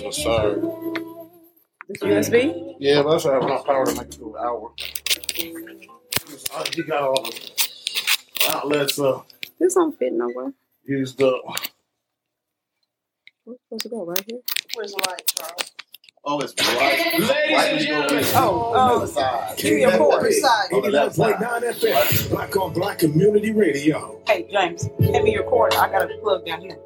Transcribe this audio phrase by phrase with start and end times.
[0.00, 1.20] That plugs the side.
[1.88, 2.76] This USB?
[2.78, 4.72] Yeah, but that's have enough power to make it through an hour.
[6.74, 9.20] You got all the outlets uh,
[9.58, 10.52] This don't fit nowhere.
[10.84, 11.42] used up.
[13.44, 14.06] Where's it supposed to go?
[14.06, 14.40] Right here?
[14.74, 15.72] Where's the light, Charles?
[16.24, 17.18] Oh, it's right.
[17.18, 18.24] Ladies and when you go gentlemen.
[18.34, 19.00] Oh, on oh.
[19.00, 19.58] the side.
[19.58, 20.22] Give me a cord.
[20.22, 20.72] Which side?
[20.72, 21.34] On the left side.
[21.36, 24.20] 89.9 FM, Black on Black Community Radio.
[24.26, 25.74] Hey, James, hand me your cord.
[25.74, 26.78] I got a plug down here.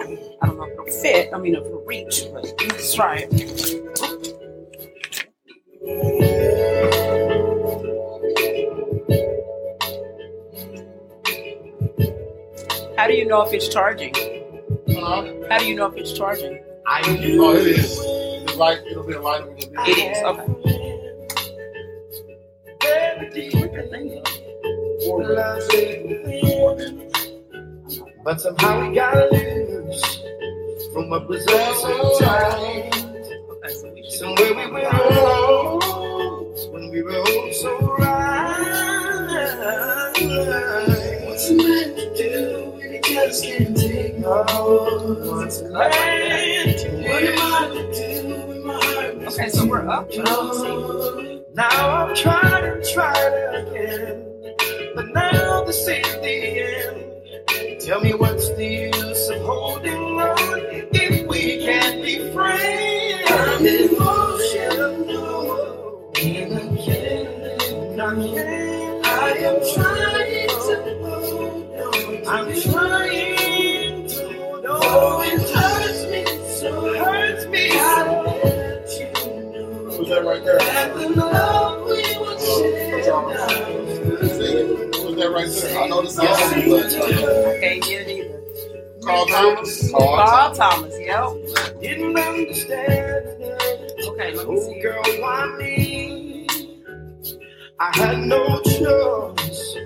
[0.00, 1.32] I don't know if it'll fit.
[1.32, 3.84] I mean, if it'll reach, but let's try it.
[12.96, 14.14] How do you know if it's charging?
[14.88, 16.62] Uh, How do you know if it's charging?
[16.86, 17.02] I
[17.38, 17.98] oh, it is.
[18.00, 20.22] It's like it'll be a light when you It is.
[20.22, 20.54] Okay.
[28.24, 30.22] But somehow we got loose
[30.94, 32.90] from what was all so tight.
[33.50, 34.12] Okay, so we should.
[34.12, 35.80] Somewhere we went wrong
[36.72, 38.54] when we were all so right.
[41.26, 44.42] What's a man to do when he just can't take no?
[45.30, 46.96] What's a man to do?
[47.06, 50.08] What am I to do when my heart was Okay, so we're up.
[51.52, 54.54] Now I'm trying and trying again,
[54.94, 57.13] but now this is the end.
[57.84, 60.38] Tell me what's the use of holding on
[60.94, 63.30] if we can't be friends?
[63.30, 64.94] I'm emotional,
[66.16, 69.06] and I can't, I can't.
[69.06, 72.26] I am trying to hold on.
[72.26, 74.80] I'm trying to hold on.
[74.82, 76.24] Oh, it hurts me,
[76.54, 76.70] so
[77.04, 77.68] hurts me.
[77.70, 77.76] I
[78.22, 79.12] let you
[79.52, 79.90] know.
[79.90, 80.58] Who's that right there?
[85.44, 85.84] Who's that right there?
[85.84, 86.10] I know the
[87.30, 88.42] but I can't get it either.
[89.04, 89.90] Carl Thomas.
[89.92, 90.94] Carl Thomas.
[91.00, 91.80] Yep.
[91.82, 93.26] Didn't understand.
[94.08, 94.80] Okay, let me Oh, see.
[94.80, 96.46] girl, why me?
[97.80, 99.76] I had no choice.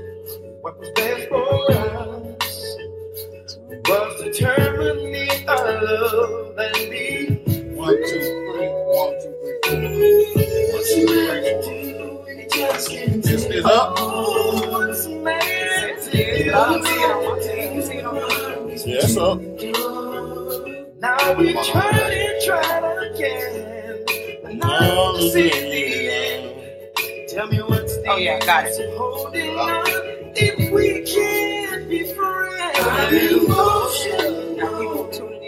[0.62, 2.76] What was best for us
[3.88, 7.26] was to terminate our love and be
[7.76, 8.68] One, two, three.
[8.68, 10.72] One, two, three.
[10.72, 11.97] what's a to do when he
[12.70, 12.80] up.
[12.80, 13.22] See
[18.78, 19.40] see it's up.
[21.00, 27.28] Now we tried and tried again, now this is the end.
[27.28, 28.98] Tell me what's the Oh, yeah, got it.
[28.98, 29.84] holding on
[30.36, 32.78] if we can't be friends.
[32.80, 34.97] I'm emotional.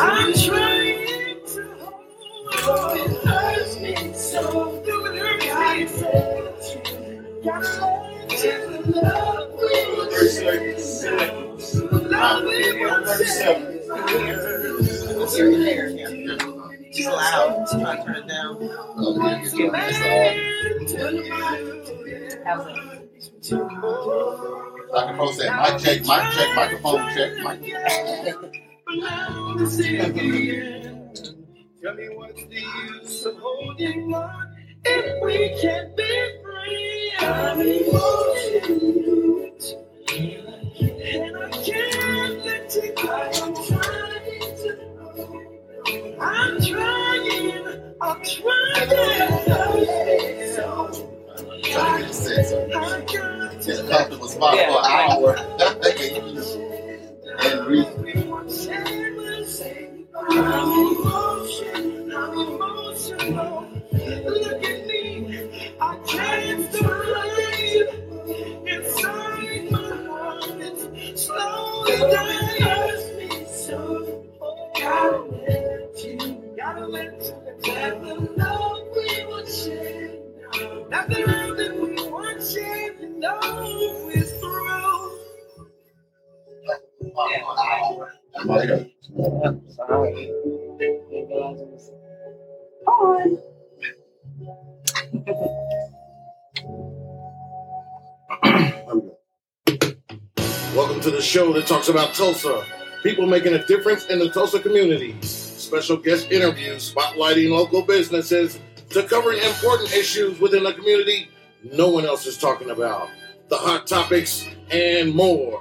[0.00, 1.62] I'm trying to
[2.52, 2.98] hold on.
[2.98, 4.82] It hurts me so.
[4.86, 6.10] It hurts me so.
[7.44, 11.26] Gotta let the love we once shared now.
[11.90, 15.18] The love we once shared.
[15.18, 15.86] What's your hair?
[15.90, 17.50] It's loud.
[17.58, 18.52] I'm trying to turn it down.
[18.62, 20.36] yeah, it's on that side.
[22.46, 22.74] How's it?
[24.92, 25.14] Dr.
[25.16, 28.54] Pro said, mic check, mic check, microphone check, mic check.
[28.88, 29.04] Tell me
[32.16, 32.62] what's the
[33.02, 37.12] use of holding on if we can't be free?
[37.20, 39.50] I'm emotional,
[40.80, 43.10] and I can't let it go.
[43.12, 44.72] I'm trying to,
[46.20, 49.88] I'm trying, I'm trying.
[51.62, 56.70] Get the I got to a comfortable spot Yeah, for an hour.
[57.40, 58.07] and breathe.
[60.30, 63.68] I'm emotional, I'm emotional.
[63.92, 67.88] Look at me, I can't survive.
[68.66, 73.18] Inside my heart, it's slowly dying.
[73.18, 74.24] me so.
[74.76, 77.34] Gotta let you, gotta let you,
[78.96, 80.20] we once shared.
[80.90, 81.96] Not the love that we
[82.54, 85.18] shared, you know, is through.
[89.18, 89.58] Later.
[89.68, 90.30] Sorry.
[92.86, 93.38] On.
[100.76, 102.64] Welcome to the show that talks about Tulsa,
[103.02, 105.20] people making a difference in the Tulsa community.
[105.22, 108.60] Special guest interviews spotlighting local businesses
[108.90, 111.28] to covering important issues within the community
[111.72, 113.10] no one else is talking about.
[113.48, 115.60] The hot topics and more.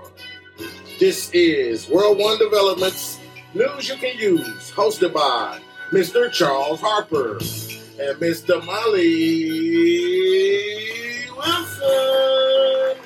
[1.00, 3.20] This is World One Developments
[3.54, 5.60] News You Can Use, hosted by
[5.92, 6.30] Mr.
[6.30, 8.64] Charles Harper and Mr.
[8.66, 9.70] Molly
[11.32, 12.98] Wilson.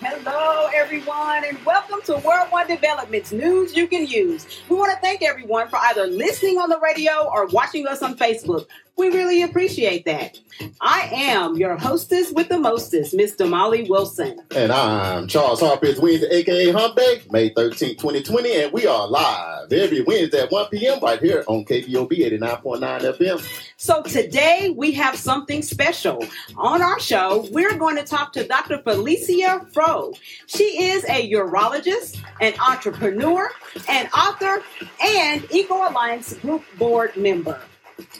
[0.00, 4.46] Hello, everyone, and welcome to World One Developments News You Can Use.
[4.70, 8.16] We want to thank everyone for either listening on the radio or watching us on
[8.16, 8.66] Facebook.
[8.96, 10.38] We really appreciate that.
[10.80, 14.38] I am your hostess with the mostest, Miss Molly Wilson.
[14.54, 15.86] And I'm Charles Harper.
[15.86, 20.52] It's Wednesday, aka Hump Day, May 13th, 2020, and we are live every Wednesday at
[20.52, 21.00] 1 p.m.
[21.00, 22.80] right here on KBOB 89.9
[23.16, 23.68] FM.
[23.78, 26.24] So today we have something special.
[26.56, 28.78] On our show, we're going to talk to Dr.
[28.82, 30.12] Felicia Fro.
[30.46, 33.50] She is a urologist, an entrepreneur,
[33.88, 34.62] an author,
[35.02, 37.58] and Eco Alliance Group Board member.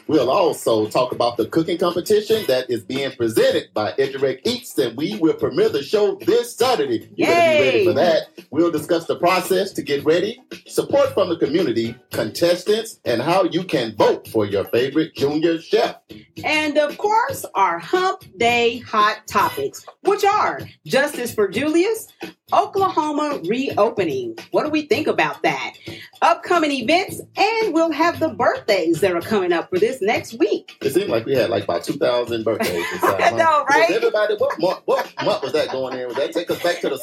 [0.07, 4.77] We'll also talk about the cooking competition that is being presented by Ed Direct Eats,
[4.77, 7.09] and we will premiere the show this Saturday.
[7.15, 8.23] You better be ready for that.
[8.51, 13.63] We'll discuss the process to get ready, support from the community, contestants, and how you
[13.63, 15.97] can vote for your favorite junior chef.
[16.43, 22.07] And of course, our Hump Day hot topics, which are Justice for Julius,
[22.51, 24.37] Oklahoma reopening.
[24.51, 25.73] What do we think about that?
[26.21, 30.77] Upcoming events, and we'll have the birthdays that are coming up for this next week.
[30.81, 32.69] It seemed like we had like about 2,000 birthdays.
[33.03, 33.89] I know, right?
[33.89, 36.07] Was everybody, what month, what month was that going in?
[36.07, 36.99] Was that take us back to the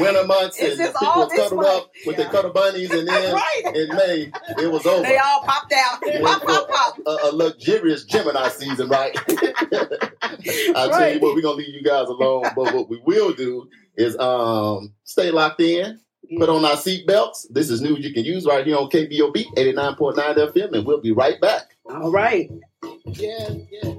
[0.00, 1.84] winter months It's and people all this cuddled month.
[1.84, 2.24] up with Yeah.
[2.24, 3.62] their cuddle bunnies and then right.
[3.74, 4.32] in May,
[4.62, 5.02] it was over.
[5.02, 6.00] They all popped out.
[6.22, 6.98] Pop, pop, pop.
[7.06, 9.16] A, a luxurious Gemini season, right?
[10.74, 12.44] I'll tell you what, we're going to leave you guys alone.
[12.54, 16.00] But what we will do is um, stay locked in.
[16.36, 17.46] Put on our seatbelts.
[17.50, 21.12] This is news you can use right here on KBOB 89.9 FM, and we'll be
[21.12, 21.74] right back.
[21.88, 22.50] All right.
[23.06, 23.94] Yeah, yeah.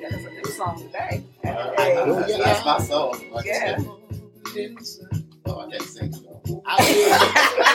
[0.00, 1.22] That's a new song today.
[1.42, 3.22] That's, that's my song.
[3.30, 3.76] Like Yeah.
[5.48, 6.12] Oh, I can't sing.
[6.14, 6.62] so.
[6.64, 6.76] I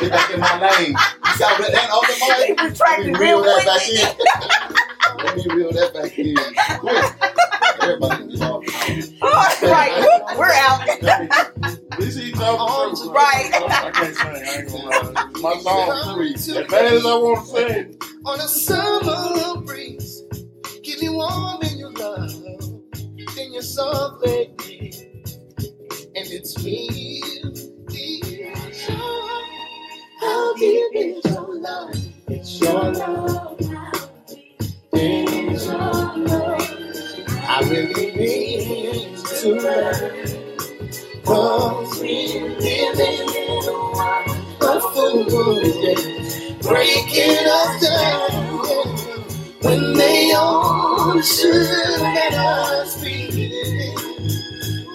[0.01, 0.92] Get back in my lane.
[0.92, 2.16] You saw that that on the
[2.48, 2.62] mic?
[2.72, 5.25] Retracted Let me reel that back in.
[5.25, 6.36] Let me reel that back in.
[6.80, 7.61] Quick.
[7.80, 8.64] Everybody is off.
[9.22, 10.20] All right.
[10.38, 10.88] We're out.
[12.00, 13.52] This is talking Right.
[13.54, 14.28] I can't sing.
[14.28, 15.26] I ain't gonna lie.
[15.42, 16.16] My song.
[16.16, 16.34] three.
[16.34, 18.00] As bad as I want to sing.
[18.26, 20.24] on a summer breeze.
[20.84, 22.32] Keep me warm in your love,
[23.38, 24.26] in your soft.
[24.28, 24.50] And
[26.16, 27.22] it's me.
[27.90, 28.88] It's
[30.20, 31.96] How deep is your love?
[32.28, 33.58] It's your love.
[34.94, 36.81] It's your love.
[37.51, 40.27] I really need to learn.
[41.25, 43.30] Cause we live in
[44.62, 45.96] a fool, yeah
[46.62, 48.60] breaking us down
[49.62, 53.96] when they all should let us be.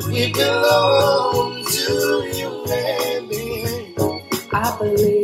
[0.09, 3.95] We belong to you and me.
[4.53, 5.16] I believe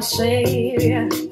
[0.00, 1.29] You're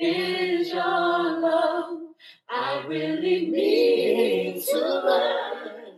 [0.00, 1.98] is your love?
[2.48, 5.94] I really need to learn.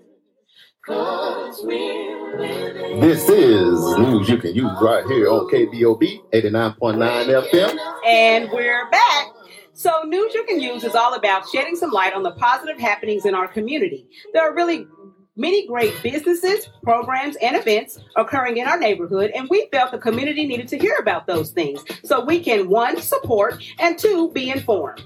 [0.86, 7.78] Cause we're This is news you can use right here on KBOB 89.9 FM.
[8.06, 9.28] And we're back.
[9.72, 13.24] So, News You Can Use is all about shedding some light on the positive happenings
[13.24, 14.06] in our community.
[14.34, 14.86] There are really
[15.40, 20.46] many great businesses, programs, and events occurring in our neighborhood, and we felt the community
[20.46, 25.02] needed to hear about those things so we can, one, support, and two, be informed.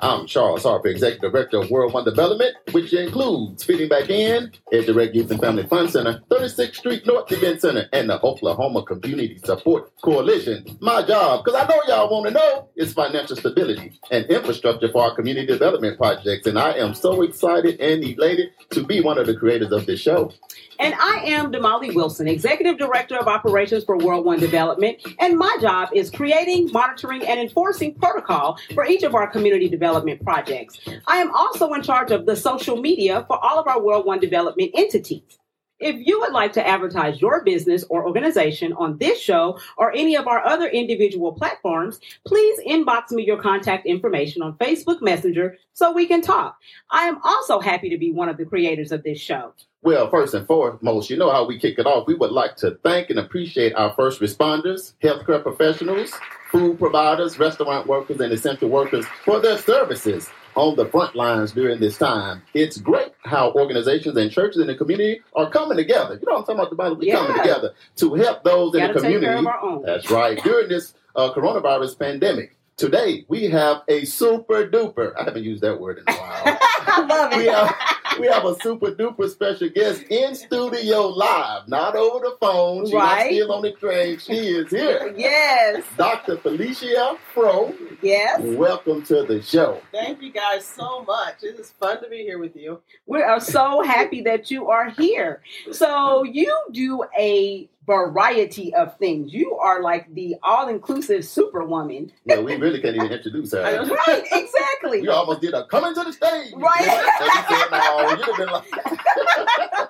[0.00, 4.86] I'm Charles Harper, Executive Director of World One Development, which includes Fitting Back In, Ed
[4.86, 9.38] Direct Youth and Family Fund Center, 36th Street North Event Center, and the Oklahoma Community
[9.44, 10.64] Support Coalition.
[10.80, 15.02] My job, because I know y'all want to know, is financial stability and infrastructure for
[15.02, 16.46] our community development projects.
[16.46, 20.00] And I am so excited and elated to be one of the creators of this
[20.00, 20.32] show.
[20.80, 24.96] And I am Damali Wilson, Executive Director of Operations for World One Development.
[25.18, 30.22] And my job is creating, monitoring, and enforcing protocol for each of our community development
[30.22, 30.78] projects.
[31.08, 34.20] I am also in charge of the social media for all of our World One
[34.20, 35.38] Development entities.
[35.80, 40.16] If you would like to advertise your business or organization on this show or any
[40.16, 45.92] of our other individual platforms, please inbox me your contact information on Facebook Messenger so
[45.92, 46.56] we can talk.
[46.90, 49.54] I am also happy to be one of the creators of this show.
[49.82, 52.06] Well, first and foremost, you know how we kick it off.
[52.08, 56.12] We would like to thank and appreciate our first responders, healthcare professionals,
[56.50, 61.78] food providers, restaurant workers, and essential workers for their services on the front lines during
[61.78, 62.42] this time.
[62.54, 66.14] It's great how organizations and churches in the community are coming together.
[66.20, 66.70] You know what I'm talking about?
[66.70, 67.42] The Bible, we coming Yeah.
[67.42, 69.26] together to help those in the community.
[69.26, 69.82] of our own.
[69.82, 70.42] That's right.
[70.42, 72.56] During this uh, coronavirus pandemic.
[72.76, 75.12] Today we have a super duper.
[75.18, 76.58] I haven't used that word in a while.
[76.90, 77.74] I love we have
[78.20, 82.84] we have a super duper special guest in studio live, not over the phone.
[82.86, 83.32] She's not Right.
[83.32, 84.18] still on the train.
[84.18, 85.14] She is here.
[85.16, 86.36] Yes, Dr.
[86.38, 88.40] Felicia Fro, yes.
[88.40, 89.80] welcome to the show.
[89.92, 91.42] Thank you guys so much.
[91.42, 92.80] It is fun to be here with you.
[93.06, 95.42] We are so happy that you are here.
[95.70, 99.32] So you do a variety of things.
[99.32, 102.12] You are like the all-inclusive superwoman.
[102.26, 103.62] Yeah, we really can't even introduce her.
[104.06, 105.00] Right, exactly.
[105.02, 106.52] You almost did a coming to the stage.
[106.54, 106.86] Right.
[107.20, 109.88] And you said, no, you'd have been like,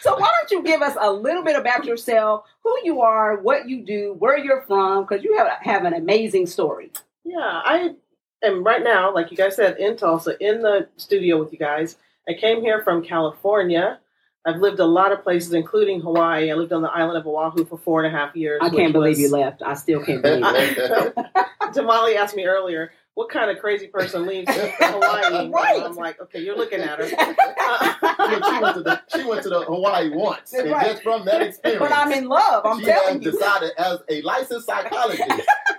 [0.00, 3.68] So why don't you give us a little bit about yourself, who you are, what
[3.68, 6.90] you do, where you're from, because you have, have an amazing story.
[7.24, 7.94] Yeah, I
[8.42, 11.96] am right now, like you guys said, in Tulsa, in the studio with you guys.
[12.28, 14.00] I came here from California.
[14.46, 16.50] I've lived a lot of places, including Hawaii.
[16.50, 18.60] I lived on the island of Oahu for four and a half years.
[18.62, 19.62] I can't believe was- you left.
[19.62, 21.14] I still can't believe it.
[21.74, 25.48] Damali asked me earlier, what kind of crazy person leaves Hawaii?
[25.50, 25.82] Right.
[25.82, 27.04] I'm like, okay, you're looking at her.
[27.06, 30.86] Look, she went to the she went to the Hawaii once, and Right.
[30.90, 32.64] just from that experience, But I'm in love.
[32.66, 33.32] I'm she telling has you.
[33.32, 35.24] decided as a licensed psychologist,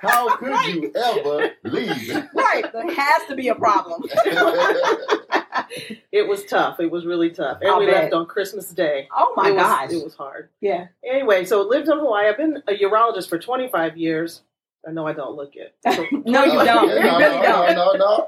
[0.02, 2.10] how could you ever leave?
[2.34, 2.66] Right.
[2.74, 4.04] There has to be a problem.
[6.12, 6.80] It was tough.
[6.80, 7.60] It was really tough.
[7.62, 8.04] And I'll we bet.
[8.04, 9.08] left on Christmas Day.
[9.16, 9.92] Oh my it was, gosh.
[9.92, 10.50] It was hard.
[10.62, 10.88] Yeah.
[11.08, 12.28] Anyway, so lived in Hawaii.
[12.28, 14.42] I've been a urologist for 25 years.
[14.88, 15.76] I know I don't look it.
[16.26, 16.90] No, you don't.
[16.90, 17.76] You no, really no, don't.
[17.76, 18.28] no, no,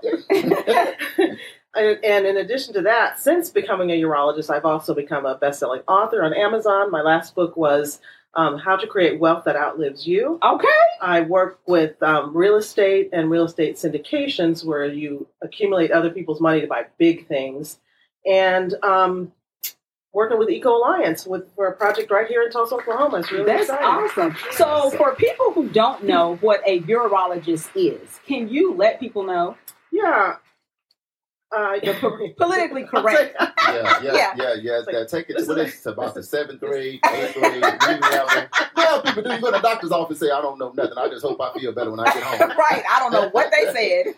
[1.19, 1.35] no.
[1.75, 5.81] and, and in addition to that, since becoming a urologist, I've also become a best-selling
[5.87, 6.91] author on Amazon.
[6.91, 7.99] My last book was
[8.35, 10.39] um, How to Create Wealth That Outlives You.
[10.43, 10.67] Okay.
[11.01, 16.41] I work with um, real estate and real estate syndications where you accumulate other people's
[16.41, 17.79] money to buy big things.
[18.25, 19.31] And um,
[20.13, 23.19] working with Eco Alliance with for a project right here in Tulsa, Oklahoma.
[23.19, 23.85] It's really That's exciting.
[23.85, 24.35] awesome.
[24.51, 29.57] So, for people who don't know what a urologist is, can you let people know?
[29.91, 30.35] Yeah.
[31.51, 31.79] Uh,
[32.37, 33.35] Politically correct.
[33.69, 34.33] Yeah, yeah, Yeah.
[34.35, 34.77] yeah, yeah.
[34.79, 35.03] Like- yeah.
[35.05, 38.47] Take it to what is is it, about the seventh grade, eighth grade, reading level.
[38.75, 39.29] Yeah, people do.
[39.33, 40.97] You go to the doctor's office, say, "I don't know nothing.
[40.97, 42.83] I just hope I feel better when I get home." right.
[42.89, 44.15] I don't know what they said.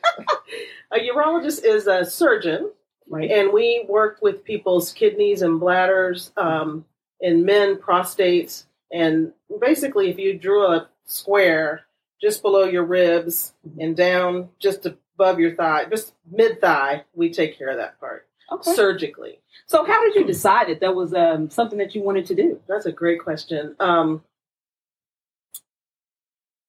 [0.93, 2.71] a urologist is a surgeon,
[3.09, 3.29] Right.
[3.29, 6.85] and we work with people's kidneys and bladders, um,
[7.19, 11.81] in men, prostates, and basically, if you drew a square
[12.21, 14.87] just below your ribs and down just
[15.21, 18.73] above your thigh, just mid thigh, we take care of that part Okay.
[18.73, 19.39] surgically.
[19.67, 22.59] So, how did you decide that that was um, something that you wanted to do?
[22.67, 23.75] That's a great question.
[23.79, 24.23] Um,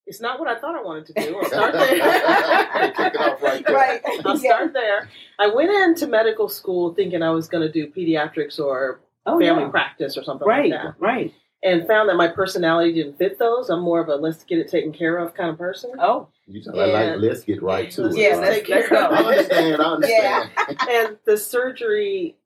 [0.06, 1.36] it's not what I thought I wanted to do.
[1.38, 2.92] I'll start there.
[2.96, 3.74] Kick it off right there.
[3.74, 4.00] Right.
[4.24, 4.50] I'll Yeah.
[4.50, 5.08] start there.
[5.38, 9.62] I went into medical school thinking I was going to do pediatrics or Oh, family
[9.62, 9.68] yeah.
[9.70, 10.70] practice or something Right.
[10.70, 11.32] like that, Right.
[11.62, 13.70] And found that my personality didn't fit those.
[13.70, 15.92] I'm more of a let's get it taken care of kind of person.
[15.98, 16.28] Oh.
[16.46, 18.16] You just like, let's get right to it.
[18.16, 18.68] Yeah, right?
[18.68, 18.96] let's, let's go.
[18.96, 19.82] I understand.
[19.82, 20.50] I understand.
[20.90, 22.36] and the surgery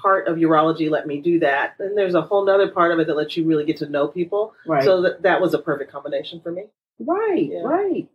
[0.00, 1.74] part of urology let me do that.
[1.78, 4.08] And there's a whole other part of it that lets you really get to know
[4.08, 4.54] people.
[4.66, 4.84] Right.
[4.84, 6.64] So that, that was a perfect combination for me.
[7.00, 7.48] right.
[7.50, 7.62] Yeah.
[7.62, 8.08] Right.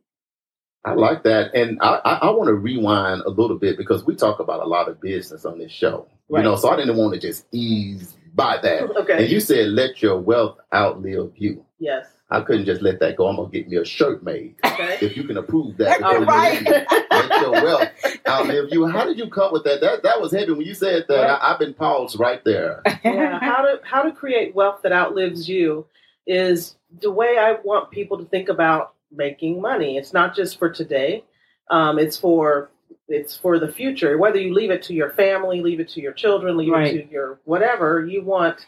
[0.86, 4.16] I like that, and I, I, I want to rewind a little bit because we
[4.16, 6.08] talk about a lot of business on this show.
[6.30, 6.40] Right.
[6.40, 8.84] You know, so I didn't want to just ease by that.
[8.96, 9.24] Okay.
[9.24, 11.66] And you said, let your wealth outlive you.
[11.80, 12.06] Yes.
[12.30, 13.28] I couldn't just let that go.
[13.28, 14.56] I'm going to get me a shirt made.
[14.64, 15.00] Okay.
[15.02, 16.04] If you can approve that.
[16.04, 16.64] All right.
[17.10, 17.90] Let your wealth
[18.28, 18.86] outlive you.
[18.86, 19.82] How did you come with that?
[19.82, 20.52] That that was heavy.
[20.52, 22.84] When you said that, I, I've been paused right there.
[23.04, 25.86] yeah, how to how to create wealth that outlives you
[26.28, 29.98] is the way I want people to think about making money.
[29.98, 31.24] It's not just for today.
[31.72, 32.70] Um, it's for
[33.08, 34.18] it's for the future.
[34.18, 36.96] Whether you leave it to your family, leave it to your children, leave Right.
[36.96, 38.66] it to your whatever you want.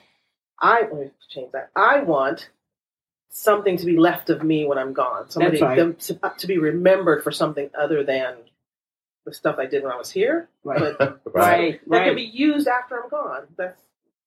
[0.60, 1.70] I let me change that.
[1.76, 2.50] I want
[3.30, 5.30] something to be left of me when I'm gone.
[5.30, 5.78] Somebody right.
[5.78, 8.36] them to, to be remembered for something other than
[9.26, 10.50] the stuff I did when I was here.
[10.64, 10.96] Right.
[10.98, 11.80] But Right.
[11.90, 13.48] that can be used after I'm gone.
[13.58, 13.82] That's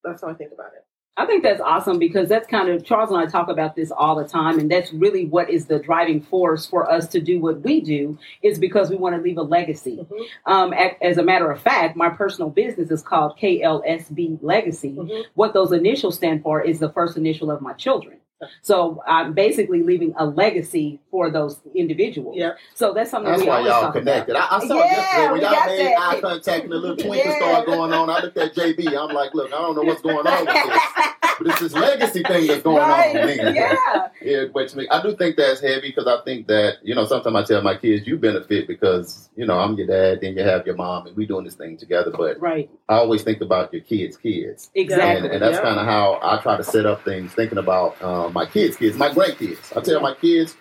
[0.04, 0.84] that's how I think about it.
[1.18, 4.16] I think that's awesome because that's kind of Charles and I talk about this all
[4.16, 7.60] the time, and that's really what is the driving force for us to do what
[7.60, 10.06] we do is because we want to leave a legacy.
[10.10, 10.24] Mhm.
[10.46, 14.96] Um, as a matter of fact, my personal business is called KLSB Legacy.
[14.96, 15.24] Mhm.
[15.34, 18.16] What those initials stand for is the first initial of my children.
[18.62, 22.36] So I'm basically leaving a legacy for those individuals.
[22.36, 22.52] Yeah.
[22.74, 24.36] So that's something That's we why always y'all talk connected.
[24.36, 25.98] I, I saw Yeah, yesterday when we y'all got made that.
[26.00, 27.36] eye contact and a little twinkle Yeah.
[27.36, 28.10] started going on.
[28.10, 28.96] I looked at JB.
[28.96, 30.82] I'm like, look, I don't know what's going on with this.
[31.38, 33.16] But it's this legacy thing that's going right.
[33.16, 33.26] on.
[33.26, 33.54] Man.
[33.54, 34.08] Yeah.
[34.20, 37.34] Yeah, which me, I do think that's heavy because I think that you know sometimes
[37.34, 40.66] I tell my kids you benefit because you know I'm your dad, then you have
[40.66, 42.12] your mom, and we doing this thing together.
[42.16, 42.70] But Right.
[42.88, 45.16] I always think about your kids' kids, Exactly.
[45.24, 45.62] and, and that's Yeah.
[45.62, 48.96] kind of how I try to set up things, thinking about uh, my kids' kids,
[48.96, 49.76] my grandkids.
[49.76, 50.56] I tell my kids,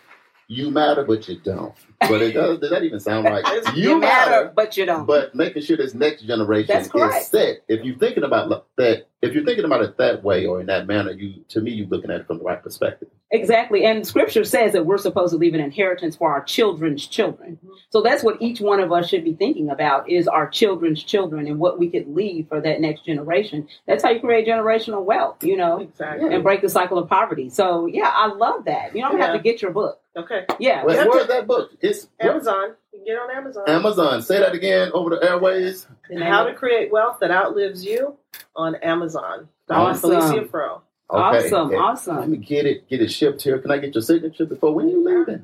[0.48, 1.74] you matter, but you don't.
[2.02, 2.60] But it does.
[2.60, 3.46] Does that even sound right?
[3.56, 5.06] It's- You, matter, but you don't.
[5.06, 7.16] but making sure this next generation That's correct.
[7.24, 7.58] is set.
[7.68, 10.88] If you're thinking about that, if you're thinking about it that way or in that
[10.88, 13.08] manner, you to me, you're looking at it from the right perspective.
[13.34, 13.86] Exactly.
[13.86, 17.58] And scripture says that we're supposed to leave an inheritance for our children's children.
[17.64, 17.76] Mm-hmm.
[17.90, 21.48] So that's what each one of us should be thinking about is our children's children
[21.48, 23.68] and what we could leave for that next generation.
[23.88, 26.34] That's how you create generational wealth, you know, Exactly.
[26.34, 27.50] and break the cycle of poverty.
[27.50, 28.96] So yeah, I love that.
[28.96, 30.00] You don't have to get your book.
[30.18, 30.46] Okay.
[30.60, 30.84] Yeah.
[30.84, 31.72] Wait, have where's that book?
[31.80, 32.76] It's Amazon.
[32.94, 33.64] You can get it on Amazon.
[33.68, 34.22] Amazon.
[34.22, 35.88] Say that again over the airways.
[36.10, 38.18] And How to create wealth that outlives you
[38.56, 39.48] on Amazon.
[39.68, 39.80] Dr.
[39.80, 40.12] Awesome.
[40.22, 40.82] Felicia Fro.
[41.10, 41.76] Awesome, Okay.
[41.76, 42.18] awesome.
[42.20, 42.88] Let me get it.
[42.90, 43.60] Get it shipped here.
[43.60, 45.44] Can I get your signature before when you leaving?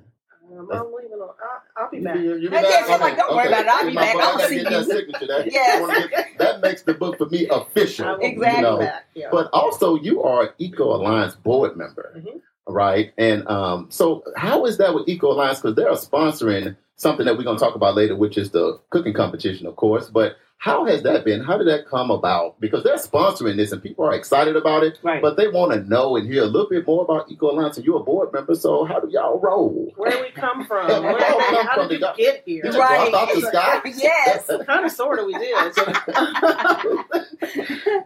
[0.57, 1.29] Um, I'm leaving on.
[1.77, 2.15] I'll, I'll be You back.
[2.15, 2.85] be- you be Okay, back?
[2.85, 3.67] so, like, don't worry about it.
[3.67, 4.13] I'll be back.
[4.13, 4.93] book, I I'll see get that you.
[4.93, 5.27] signature.
[5.27, 6.07] That, Yes.
[6.09, 8.15] Get- that makes the book for me official.
[8.21, 8.55] Exactly.
[8.55, 8.91] You know.
[9.13, 9.27] Yeah.
[9.29, 12.41] But also, you are Eco Alliance board member, Mhm.
[12.67, 13.11] Right?
[13.17, 15.59] And um, so, how is that with Eco Alliance?
[15.61, 19.13] Because they're sponsoring something that we're going to talk about later, which is the cooking
[19.13, 20.09] competition, of course.
[20.09, 21.43] But how has that been?
[21.43, 22.59] How did that come about?
[22.59, 25.21] Because they're sponsoring this, and people are excited about it, Right.
[25.21, 27.77] but they want to know and hear a little bit more about Eco Alliance.
[27.77, 29.93] And you're a board member, so how do y'all roll?
[29.97, 30.87] Where do we come from?
[30.87, 31.89] Where, where y'all come how from?
[31.89, 32.63] did you Did get here?
[32.63, 33.11] Did you Right.
[33.11, 33.81] drop out the sky?
[33.97, 34.49] yes.
[34.65, 35.75] kind of, sort of, we did.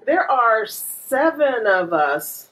[0.06, 2.50] there are seven of us,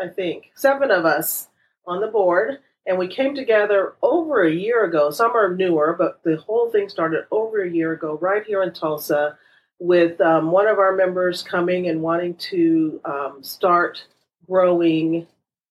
[0.00, 1.48] I think, seven of us
[1.86, 5.10] on the board, and we came together over a year ago.
[5.10, 8.72] Some are newer, but the whole thing started over a year ago, right here in
[8.72, 9.38] Tulsa,
[9.78, 14.04] with um, one of our members coming and wanting to um, start
[14.48, 15.26] growing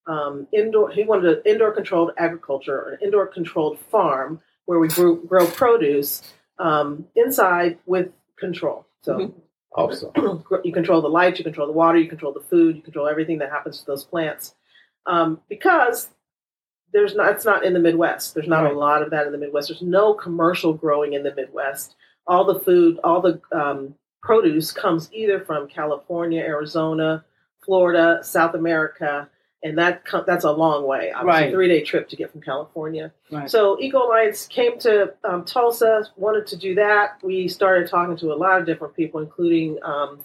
[0.08, 0.90] um, indoor.
[0.92, 5.48] He wanted an indoor controlled agriculture, or an indoor controlled farm where we grew, grow
[5.48, 6.22] produce
[6.60, 8.86] um, inside with control.
[9.02, 9.34] So Mhm.
[9.76, 10.12] Awesome.
[10.64, 13.38] you control the light, you control the water, you control the food, you control everything
[13.40, 14.56] that happens to those plants.
[15.06, 16.10] Um, because
[16.94, 18.34] there's not, it's not in the Midwest.
[18.34, 18.74] There's not Right.
[18.74, 19.70] a lot of that in the Midwest.
[19.70, 21.96] There's no commercial growing in the Midwest.
[22.28, 27.24] All the food, all the um, produce comes either from California, Arizona,
[27.64, 29.30] Florida, South America,
[29.64, 31.12] and that that's a long way.
[31.12, 31.52] Obviously, Right.
[31.52, 33.12] three day trip to get from California.
[33.32, 33.50] Right.
[33.50, 37.18] So Eco Alliance came to um, Tulsa, wanted to do that.
[37.24, 40.20] We started talking to a lot of different people, including um,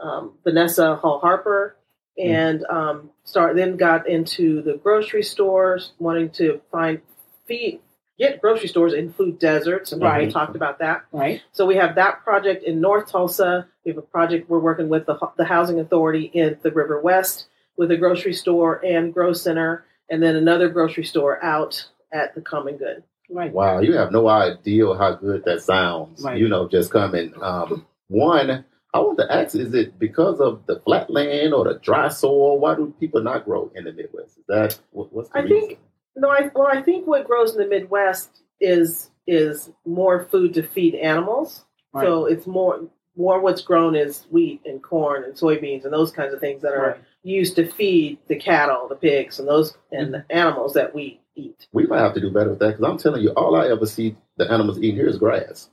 [0.00, 1.76] um, Vanessa Hall Harper,
[2.18, 7.00] and um, start then got into the grocery stores, wanting to find
[7.46, 7.80] feed
[8.18, 10.28] get grocery stores in food deserts, and we Right.
[10.32, 11.04] talked about that.
[11.12, 11.40] Right.
[11.52, 13.68] So we have that project in North Tulsa.
[13.84, 17.46] We have a project we're working with the, the Housing Authority in the River West
[17.78, 22.42] with a grocery store and grow center, and then another grocery store out at the
[22.42, 23.04] Common Good.
[23.30, 23.52] Right.
[23.52, 26.22] Wow, you have no idea how good that sounds.
[26.22, 26.38] Right.
[26.38, 27.32] You know, just coming.
[27.42, 28.64] Um, one,
[28.94, 32.58] I want to ask: Is it because of the flat land or the dry soil?
[32.58, 34.38] Why do people not grow in the Midwest?
[34.38, 35.60] Is that what's the I reason?
[35.60, 35.78] think
[36.16, 40.62] no, I well, I think what grows in the Midwest is is more food to
[40.62, 41.66] feed animals.
[41.92, 42.04] Right.
[42.04, 42.80] So it's more
[43.14, 46.72] more what's grown is wheat and corn and soybeans and those kinds of things that
[46.72, 47.00] are Right.
[47.22, 51.66] Used to feed the cattle, the pigs, and those and the animals that we eat.
[51.72, 53.86] we might have to do better with that because I'm telling you, all I ever
[53.86, 55.68] see the animals eating here is grass.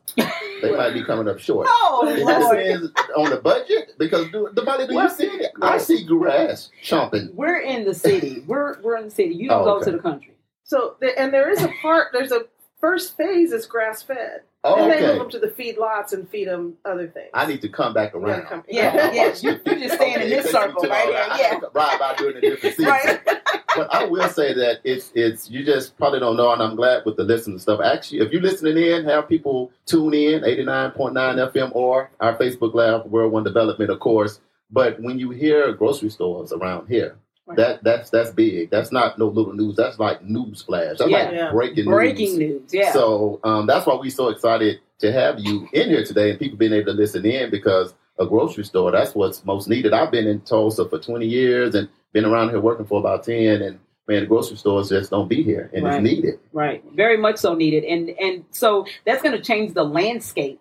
[0.61, 1.67] they might be coming up short.
[1.97, 2.57] Oh, Is that Lord.
[2.57, 3.93] saying on the budget?
[3.97, 5.51] Because do, the money, do you see it?
[5.61, 7.33] I see grass chomping.
[7.33, 8.43] We're in the city.
[8.47, 9.33] We're we're in the city.
[9.35, 9.85] You don't Oh, go okay.
[9.85, 10.33] to the country.
[10.63, 12.07] So, the, and there is a part.
[12.11, 12.45] There's a
[12.81, 14.41] first phase is grass fed.
[14.65, 15.17] Oh, and they move Okay.
[15.19, 17.29] them to the feed lots and feed them other things.
[17.33, 18.43] I need to come back around.
[18.43, 19.33] come- Yeah, yeah.
[19.41, 21.25] You, you just staying in this it takes me circle right here.
[21.39, 21.59] Yeah.
[21.73, 22.91] Ride by doing a different season.
[22.91, 23.19] Right.
[23.75, 27.03] But I will say that it's it's you just probably don't know, and I'm glad
[27.05, 27.81] with the listen and stuff.
[27.83, 33.05] Actually, if you're listening in, have people tune in 89.9 FM or our Facebook Live,
[33.07, 34.39] World One Development, of course.
[34.71, 37.57] But when you hear grocery stores around here, Right.
[37.57, 38.71] that that's that's big.
[38.71, 39.75] That's not no little news.
[39.75, 40.97] That's like news flash.
[40.97, 41.23] That's Yeah.
[41.25, 41.51] like Yeah.
[41.51, 42.61] breaking Breaking news.
[42.61, 42.73] news.
[42.73, 42.91] Yeah.
[42.91, 46.57] So um, that's why we're so excited to have you in here today and people
[46.57, 49.93] being able to listen in because a grocery store, that's what's most needed.
[49.93, 53.61] I've been in Tulsa for 20 years and been around here working for about 10
[53.61, 53.77] and
[54.07, 55.95] man, the grocery stores just don't be here and Right.
[55.95, 56.39] it's needed.
[56.53, 56.83] Right.
[56.95, 57.83] Very much so needed.
[57.83, 60.59] And and so that's going to change the landscape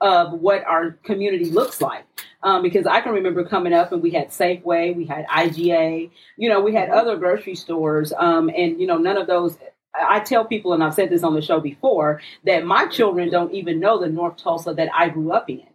[0.00, 2.04] of what our community looks like.
[2.42, 6.48] Um, because I can remember coming up and we had Safeway, we had IGA, you
[6.48, 8.12] know, we had other grocery stores.
[8.16, 9.56] Um, and, you know, none of those.
[9.94, 13.30] I I tell people, and I've said this on the show before, that my children
[13.30, 15.66] don't even know the North Tulsa that I grew up in.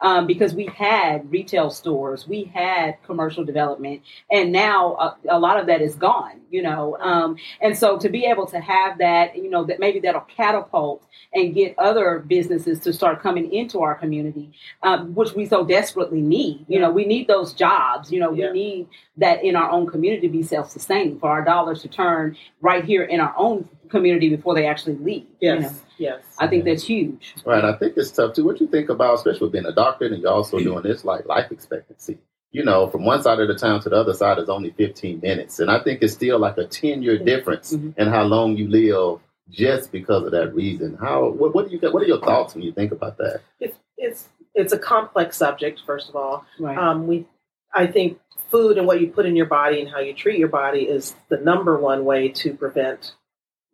[0.00, 5.60] Um, because we had retail stores, we had commercial development, and now a, a lot
[5.60, 6.96] of that is gone, you know.
[6.98, 11.04] Um, and so to be able to have that, you know, that maybe that'll catapult
[11.32, 14.50] and get other businesses to start coming into our community,
[14.82, 16.64] um, which we so desperately need.
[16.68, 18.10] You know, we need those jobs.
[18.10, 18.46] You know, Yeah.
[18.50, 22.36] we need that in our own community to be self-sustaining for our dollars to turn
[22.60, 25.26] right here in our own community before they actually leave.
[25.40, 25.54] Yes.
[25.56, 26.22] You know, Yes.
[26.38, 27.34] I think that's huge.
[27.44, 27.62] Right.
[27.62, 28.44] I think it's tough too.
[28.44, 31.26] What do you think about, especially being a doctor and you're also doing this, like
[31.26, 32.18] life expectancy.
[32.52, 35.20] You know, from one side of the town to the other side is only 15
[35.20, 35.60] minutes.
[35.60, 37.96] And I think it's still like a 10 year difference Mhm.
[37.98, 40.96] in how long you live just because of that reason.
[41.00, 43.42] How, what, what do you, what are your thoughts when you think about that?
[43.60, 45.80] It's it's it's a complex subject.
[45.86, 46.76] First of all, Right.
[46.78, 47.26] um, we
[47.74, 48.18] I think
[48.50, 51.14] food and what you put in your body and how you treat your body is
[51.28, 53.14] the number one way to prevent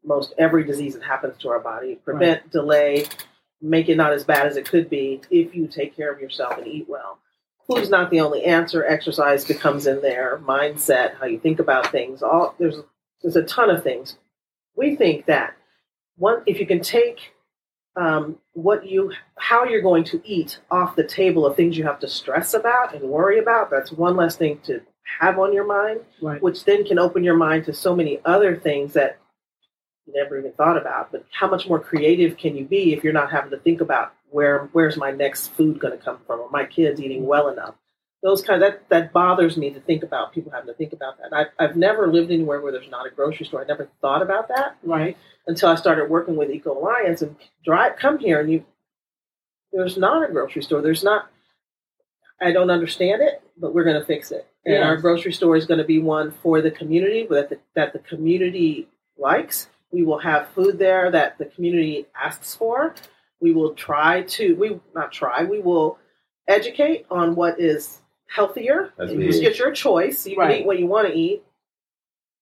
[0.06, 1.96] most every disease that happens to our body.
[2.04, 3.04] Prevent, delay,
[3.60, 6.56] make it not as bad as it could be if you take care of yourself
[6.56, 7.18] and eat well.
[7.66, 8.84] Food's not the only answer.
[8.84, 10.40] Exercise becomes in there.
[10.44, 12.22] Mindset, how you think about things.
[12.22, 12.76] All there's
[13.22, 14.16] there's a ton of things.
[14.76, 15.56] We think that
[16.16, 17.32] one if you can take
[17.96, 21.98] um, what you how you're going to eat off the table of things you have
[22.00, 24.82] to stress about and worry about that's one less thing to
[25.20, 26.42] have on your mind right.
[26.42, 29.18] which then can open your mind to so many other things that
[30.14, 33.30] never even thought about but how much more creative can you be if you're not
[33.30, 36.64] having to think about where where's my next food going to come from or my
[36.64, 37.74] kids eating well enough
[38.22, 41.32] those kind that that bothers me to think about people having to think about that
[41.32, 44.48] I've, I've never lived anywhere where there's not a grocery store i never thought about
[44.48, 45.16] that Right.
[45.46, 48.64] until I started working with Eco Alliance and drive come here and you
[49.72, 50.80] there's not a grocery store.
[50.80, 51.28] There's not
[52.40, 54.46] I don't understand it, but we're gonna fix it.
[54.64, 54.82] And Yeah.
[54.86, 58.88] our grocery store is gonna be one for the community that the, that the community
[59.18, 59.68] likes.
[59.92, 62.94] We will have food there that the community asks for.
[63.40, 65.98] We will try to we not try, we will
[66.48, 68.92] educate on what is healthier.
[68.96, 69.58] That's And it's big.
[69.58, 70.26] your choice.
[70.26, 71.42] You can eat what you want to eat.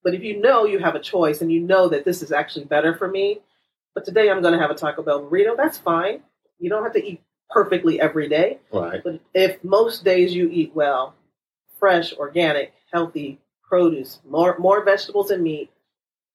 [0.02, 2.66] But if you know you have a choice and you know that this is actually
[2.66, 3.40] better for me,
[3.94, 6.20] but today I'm going to have a Taco Bell burrito, that's fine.
[6.58, 8.58] You don't have to eat perfectly every day.
[8.72, 9.02] Right.
[9.02, 11.14] But if most days you eat well,
[11.78, 15.70] fresh, organic, healthy produce, more more vegetables and meat.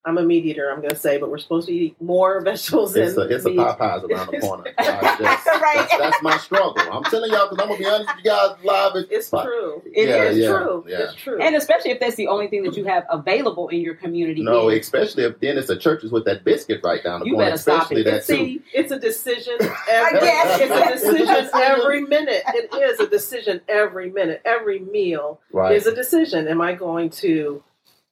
[0.06, 2.96] I'm a meat eater, I'm going to say, but we're supposed to eat more vegetables
[2.96, 3.58] It's a, and it's a meat.
[3.58, 4.64] Popeyes around the corner.
[4.80, 5.76] Just- Right.
[5.76, 6.74] that's, that's my struggle.
[6.90, 9.04] I'm telling y'all because I'm gonna be honest with you guys live.
[9.10, 9.82] It's true.
[9.84, 10.84] It Yeah, is yeah, true.
[10.88, 10.98] yeah.
[11.00, 11.40] It's true.
[11.40, 14.42] And especially if that's the only thing that you have available in your community.
[14.42, 17.32] No, is- especially if then it's a churches with that biscuit right down the you
[17.34, 17.48] corner.
[17.50, 18.04] better stop especially it.
[18.04, 18.34] that too.
[18.36, 19.54] See, It's a decision
[19.88, 20.60] every guess.
[20.60, 22.42] it's a decision every minute.
[22.54, 24.40] It is a decision every minute.
[24.46, 25.76] Every meal Right.
[25.76, 26.48] is a decision.
[26.48, 27.62] Am I going to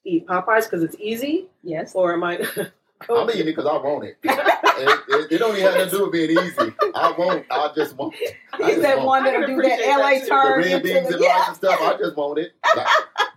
[0.08, 1.94] eat Popeyes because it's easy, yes.
[1.94, 2.36] or am I?
[3.08, 4.18] I'm eating it because I want it.
[4.24, 5.32] it, it.
[5.32, 6.74] It don't even have to do with being easy.
[6.94, 7.46] I want.
[7.50, 8.14] I just want.
[8.18, 8.34] it.
[8.52, 10.28] I He's just that want one that'll do that appreciate LA that too.
[10.28, 11.46] the red beans the and yeah.
[11.46, 11.80] and stuff.
[11.80, 12.52] I just want it.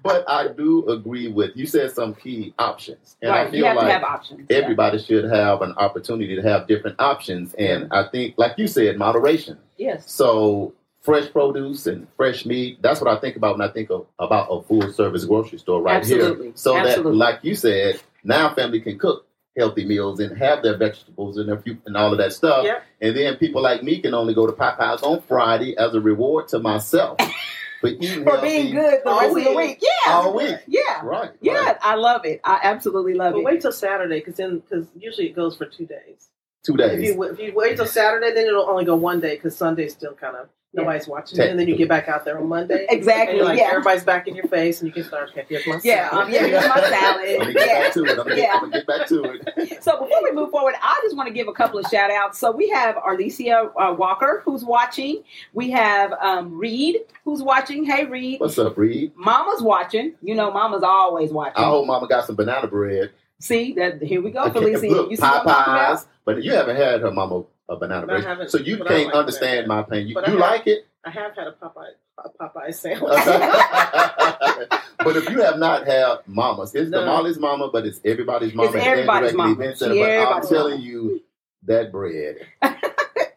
[0.03, 1.67] But I do agree with you.
[1.67, 4.47] Said some key options, and I feel You have like to have options.
[4.49, 4.57] yeah.
[4.57, 7.53] everybody should have an opportunity to have different options.
[7.53, 9.59] And I think, like you said, moderation.
[9.77, 10.11] Yes.
[10.11, 12.81] So fresh produce and fresh meat.
[12.81, 15.81] That's what I think about when I think of about a full service grocery store
[15.81, 16.17] right here.
[16.17, 16.45] Absolutely.
[16.47, 16.53] here.
[16.55, 17.11] So Absolutely.
[17.13, 19.25] that, like you said, now family can cook
[19.57, 22.63] healthy meals and have their vegetables and their fruit and all of that stuff.
[22.63, 22.83] Yep.
[23.01, 26.47] And then people like me can only go to Popeyes on Friday as a reward
[26.49, 27.17] to myself
[27.81, 29.57] for eating For being good the all rest of the week.
[29.81, 29.83] week.
[30.05, 30.11] Yeah.
[30.13, 30.55] all week.
[30.67, 31.01] Yeah.
[31.03, 31.31] Right.
[31.41, 31.53] Yeah.
[31.65, 31.77] right.
[31.81, 32.39] I love it.
[32.45, 33.45] I absolutely love But it.
[33.45, 36.29] wait till Saturday because then because usually it goes for two days.
[36.63, 37.03] two If days.
[37.15, 40.13] you, if you wait till Saturday, then it'll only go one day because Sunday's still
[40.13, 42.85] kind of nobody's watching it, and then you get back out there on Monday.
[42.89, 43.69] Exactly, And like, yeah.
[43.71, 45.29] everybody's back in your face, and you can start.
[45.31, 46.27] Okay, here's my Yeah, salad.
[46.27, 47.39] um, yeah, here's my I'm salad.
[47.39, 47.79] gonna get Yeah.
[47.81, 48.09] back to it.
[48.09, 48.53] I'm gonna, get, Yeah.
[48.53, 49.77] I'm gonna get back to it.
[49.83, 52.37] So before we move forward, I just want to give a couple of shout outs.
[52.37, 55.23] So we have Arlesia uh, Walker who's watching.
[55.53, 57.83] We have um, Reed who's watching.
[57.83, 58.39] Hey Reed.
[58.39, 59.11] What's up, Reed?
[59.15, 60.13] Mama's watching.
[60.21, 61.55] You know, Mama's always watching.
[61.57, 63.11] I hope Mama got some banana bread.
[63.39, 64.01] See that?
[64.03, 64.85] Here we go, I can't- Felicia.
[64.87, 65.67] Look, you see what I'm about?
[65.97, 69.59] Popeyes, but you haven't had her mama a banana bread, so you can't like understand
[69.63, 69.67] that.
[69.67, 70.07] my pain.
[70.07, 71.91] You, you have- like it, I have had a Popeye
[72.23, 73.11] a Popeye sandwich.
[74.99, 77.05] but if you have not had mamas, it's the No.
[77.05, 78.71] Molly's mama, but it's everybody's mama.
[78.75, 79.55] It's everybody's mama.
[79.55, 80.83] Vincent, but I'm telling mama.
[80.85, 81.21] you,
[81.63, 82.37] that bread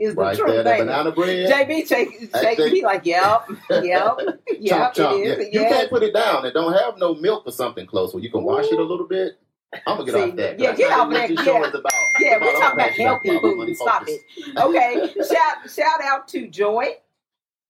[0.00, 0.86] Is the right truth, there, that baby.
[0.86, 1.50] banana bread.
[1.50, 4.18] JB shake, shake like, yep, yep, yep,
[4.58, 5.24] chomp, chomp.
[5.24, 5.60] it Yeah.
[5.60, 5.68] You Yeah.
[5.68, 8.42] can't put it down and don't have no milk or something close where you can
[8.42, 9.38] wash it a little bit.
[9.86, 10.60] I'm gonna get See, off that.
[10.60, 11.68] yeah, get off that, yeah.
[11.68, 11.92] about.
[12.20, 13.76] Yeah, we're about talking about healthy food.
[13.76, 14.20] Stop it.
[14.56, 16.86] Okay, shout shout out to Joy,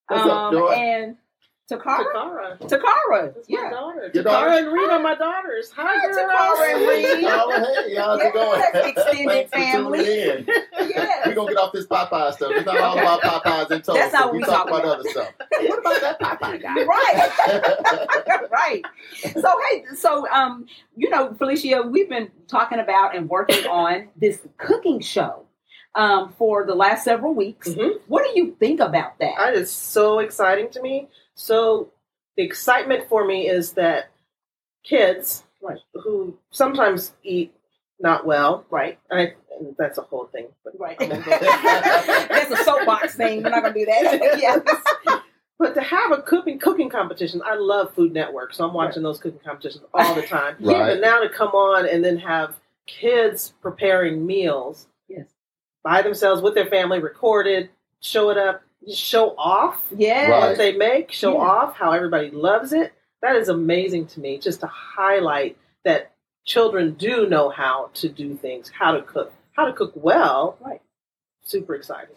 [0.09, 0.73] What's up, um, Joy?
[0.73, 1.17] and
[1.70, 2.05] Takara.
[2.14, 2.59] Takara.
[2.61, 3.70] Takara, That's my yeah.
[3.70, 4.11] daughter.
[4.12, 5.70] Your Takara and Reed are my daughters.
[5.74, 6.16] Hi, Hi, girls.
[6.18, 7.24] Takara and Reed.
[7.27, 7.50] Oh,
[7.88, 8.62] hey, how's Yeah, it going?
[8.85, 10.05] extended family.
[10.05, 10.46] tuning.
[10.94, 11.27] Yes.
[11.27, 12.53] We're gonna get off this Popeye stuff.
[12.55, 13.98] It's not all about Popeyes and toast.
[13.98, 14.98] That's not what we we talk talking about about.
[15.00, 15.33] other stuff.
[15.62, 16.85] What about that Popeye guy?
[16.85, 18.83] right right
[19.40, 24.40] so hey so um you know felicia we've been talking about and working on this
[24.59, 25.44] cooking show
[25.94, 28.00] um for the last several weeks Mhm.
[28.09, 31.09] what do you think about that That is so exciting to me.
[31.35, 31.92] So
[32.37, 34.11] the excitement for me is that
[34.85, 35.79] kids Right.
[35.94, 37.55] who sometimes eat
[38.01, 40.49] not well, right I, and that's a whole thing.
[40.62, 41.31] But, right I'm gonna go-
[42.29, 44.61] that's a soapbox thing we're not gonna do that yes
[45.59, 49.18] but to have a cooking cooking competition, I love Food Network, so I'm watching those
[49.20, 50.57] cooking competitions all the time.
[50.61, 50.94] Right.
[50.94, 55.27] But now to come on and then have kids preparing meals Yes.
[55.85, 57.70] by themselves with their family, recorded,
[58.01, 60.49] show it up, show off yeah Right.
[60.49, 61.40] what they make, show Yeah.
[61.51, 62.92] off how everybody loves it.
[63.23, 66.12] That is amazing to me, just to highlight that
[66.44, 70.59] children do know how to do things, how to cook, how to cook well.
[70.61, 70.83] Right.
[71.42, 72.16] Super exciting.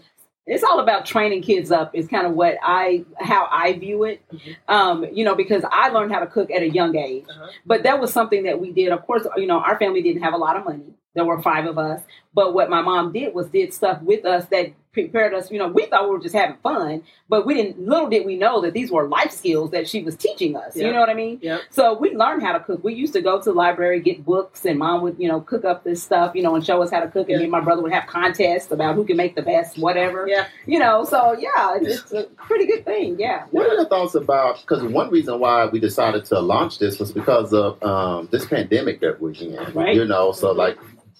[0.50, 4.22] it's all about training kids up is kind of what i how i view it
[4.34, 4.56] Mhm.
[4.70, 7.48] um you know because i learned how to cook at a young age Uh-huh.
[7.66, 10.34] but that was something that we did of course you know our family didn't have
[10.34, 12.02] a lot of money there were five of us
[12.34, 15.68] but what my mom did was did stuff with us that prepared us you know
[15.68, 18.74] we thought we were just having fun but we didn't little did we know that
[18.74, 21.62] these were life skills that she was teaching us you know what i mean Yep.
[21.70, 24.66] so we learned how to cook we used to go to the library get books
[24.66, 27.00] and mom would you know cook up this stuff you know and show us how
[27.00, 27.38] to cook and Yeah.
[27.38, 30.48] me and my brother would have contests about who can make the best whatever Yeah.
[30.66, 34.16] you know so yeah it's, it's a pretty good thing yeah What are your thoughts
[34.16, 34.62] about?
[34.62, 39.00] Because one reason why we decided to launch this was because of um, this pandemic
[39.02, 39.56] that we're in.
[39.74, 39.96] Right.
[39.96, 40.78] You know, so like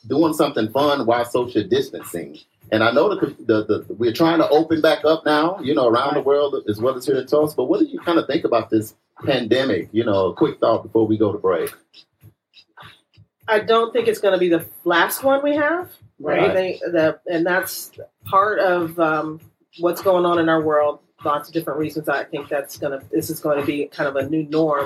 [0.08, 2.38] doing something fun while social distancing.
[2.72, 5.60] And I know the, the, the we're trying to open back up now.
[5.62, 7.56] You know, around the world as well as here in Tulsa.
[7.56, 8.94] But what do you kind of think about this
[9.26, 9.90] pandemic?
[9.92, 11.72] You know, a quick thought before we go to break.
[13.48, 15.90] I don't think it's going to be the last one we have.
[16.20, 16.54] Right.
[16.54, 17.92] Think that, and that's
[18.26, 19.40] part of um,
[19.80, 21.00] what's going on in our world.
[21.24, 22.10] Lots of different reasons.
[22.10, 23.06] I think that's going to.
[23.10, 24.86] This is going to be kind of a new norm,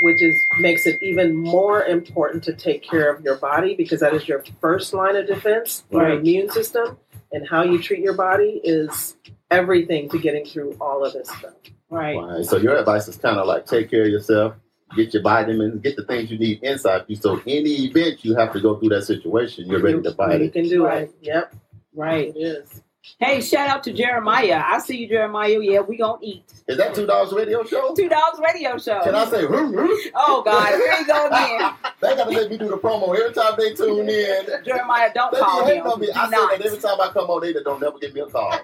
[0.00, 4.14] which is makes it even more important to take care of your body because that
[4.14, 5.84] is your first line of defense.
[5.90, 6.18] Your Right.
[6.18, 6.96] immune system
[7.32, 9.16] and how you treat your body is
[9.50, 11.54] everything to getting through all of this stuff.
[11.90, 12.44] right Right.
[12.44, 14.54] So your advice is kind of like take care of yourself,
[14.96, 17.16] get your vitamins, get the things you need inside you.
[17.16, 20.46] So any event you have to go through that situation, you're ready to fight You
[20.46, 20.52] it.
[20.52, 21.02] can do Right.
[21.08, 21.14] it.
[21.20, 21.54] Yep,
[21.94, 22.82] right it is.
[23.18, 26.94] Hey shout out to jeremiah i see you jeremiah yeah we gonna eat Is that
[26.94, 27.94] two dollars radio show?
[27.94, 29.46] two dogs radio show Can I say?
[29.46, 29.98] "Vroom, vroom"?
[30.14, 33.54] oh god here you go again They gotta let me do the promo every time
[33.56, 34.64] they tune in.
[34.64, 36.06] jeremiah don't They call him me.
[36.06, 38.26] do I say that every time I come on, they don't never give me a
[38.26, 38.54] call.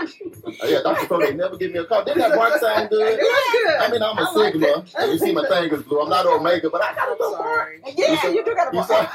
[0.00, 1.06] Oh, yeah, Dr.
[1.06, 2.04] Cole, they never give me a call.
[2.04, 3.18] Didn't that bark sound good?
[3.20, 4.84] I mean, I'm a I Sigma.
[4.98, 6.02] and you see my thing is blue.
[6.02, 7.80] I'm not Omega, but I got a I'm little bark.
[7.96, 9.06] yeah you do gotta You saw?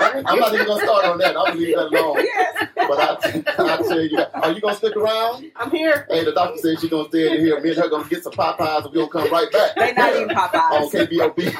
[0.00, 0.26] I'm.
[0.26, 1.36] I'm not even gonna start on that.
[1.36, 2.16] I'm gonna leave that alone.
[2.18, 5.50] yes But I, I tell you, are you gonna stick around?
[5.56, 6.06] I'm here.
[6.08, 7.60] Hey, the doctor said she's gonna stay in here.
[7.60, 9.74] Me and her gonna get some Popeyes, and we're gonna come right back.
[9.76, 11.52] they not even on popeyes KBOB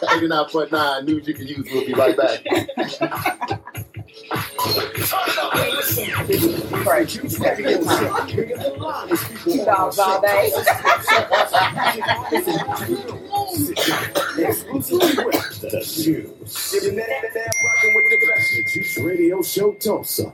[0.00, 1.68] 89.9 news you can use.
[1.72, 2.44] We'll be right back.
[9.44, 10.50] two dogs all day
[18.98, 20.32] Radio Show Tulsa.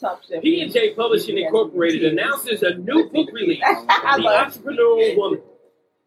[0.00, 0.42] Top chef.
[0.42, 5.42] P&J Publishing Incorporated announces a new book release, The Entrepreneurial Woman.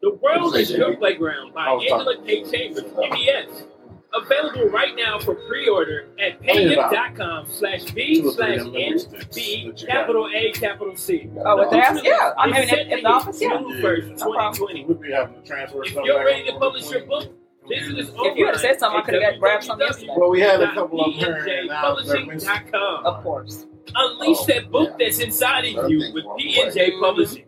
[0.00, 2.42] The World is Your Playground by Angela K.
[2.50, 3.66] Chambers, PBS.
[4.14, 8.98] Available right now for pre-order at payhip.com slash B slash N
[9.34, 11.30] B capital A capital C.
[11.44, 12.04] Oh, with that?
[12.04, 12.32] Yeah.
[12.36, 13.58] I It's mean, set in, in the office, hit yeah.
[13.58, 14.54] June 1st, No problem.
[14.54, 14.84] 2020.
[14.84, 17.32] We'll be having to transfer If you're ready to publish your book,
[17.68, 20.12] If you had said something, I could have got grabbed something yesterday.
[20.16, 22.48] Well, we had a couple of them here, and now they're missing.
[22.50, 23.06] www.pnjpublishing.com.
[23.06, 23.66] Of course.
[23.94, 25.06] Unleash Oh, that book yeah.
[25.06, 27.44] that's inside of you with we're PNJ Publishing.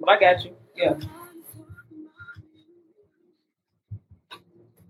[0.00, 0.56] But I got you.
[0.74, 0.94] Yeah.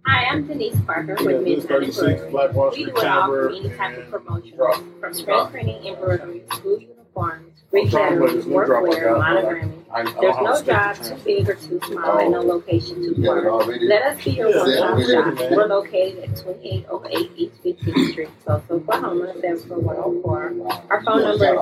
[0.06, 2.30] Hi, I'm Denise Parker with this Midnight 36 Embroidery.
[2.52, 3.48] Black We do it all Chamber.
[3.50, 4.82] for any type of and promotion, drop.
[5.00, 8.86] from screen printing, embroidery, school uniforms, I'm trying to play this retailers, new drop I
[8.88, 9.84] workwear, monogramming.
[9.92, 13.14] I, I don't There's no job too big or too small, and no location too
[13.16, 13.64] You got it far.
[13.64, 15.34] Let us be your Yeah, one-stop yeah, shop.
[15.38, 15.56] man.
[15.56, 20.82] We're located at 2808 East 15th Street, Tulsa, Oklahoma, 74104.
[20.90, 21.60] Our phone number is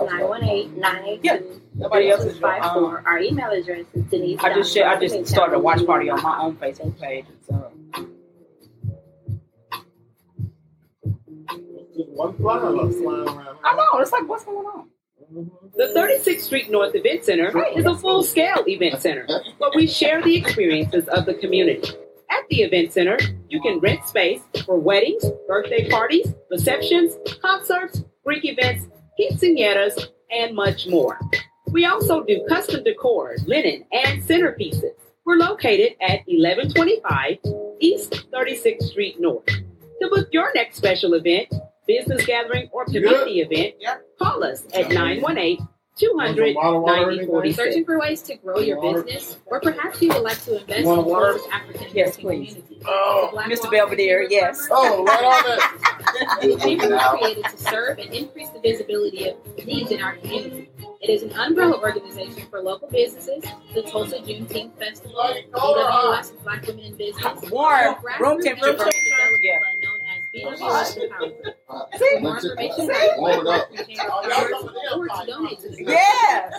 [0.80, 1.60] 918-982.
[1.74, 3.02] Nobody else is um, 3254.
[3.06, 4.40] Our email address is Denise.
[4.42, 7.26] I just share, I just started a watch party on my own Facebook page.
[7.48, 7.70] So
[12.20, 13.56] one fly left flying around.
[13.64, 14.88] I know it's like what's going on?
[15.32, 15.66] Mm-hmm.
[15.76, 19.26] The 36th Street North Event Center is a full scale event center
[19.58, 21.88] where we share the experiences of the community.
[22.30, 28.44] At the event center, you can rent space for weddings, birthday parties, receptions, concerts, Greek
[28.44, 28.86] events,
[29.18, 31.18] quinceañeras, and much more.
[31.68, 34.92] We also do custom decor, linen, and centerpieces.
[35.24, 37.38] We're located at 1125
[37.80, 39.46] East 36th Street North.
[39.46, 41.52] To book your next special event,
[41.90, 43.74] business gathering, or community event,
[44.18, 47.56] call us at 918 200 9046.
[47.56, 50.84] Searching for ways to grow your business, or perhaps you would like to invest in
[50.86, 51.38] Want water?
[51.52, 52.54] African Yes, American please.
[52.54, 52.82] community.
[52.86, 53.62] Oh, The Mr.
[53.64, 54.60] Wall Belvedere, yes.
[54.60, 55.76] Chamber oh, right on that.
[56.42, 60.70] The chamber was created to serve and increase the visibility of needs in our community.
[61.02, 63.42] It is an umbrella organization for local businesses,
[63.74, 68.74] the Tulsa Juneteenth Festival, oh, BWS uh, Black Women in Business, Warm, grassroots room temperature.
[68.76, 69.58] development Yeah.
[69.58, 69.79] fund
[70.32, 70.94] Yes.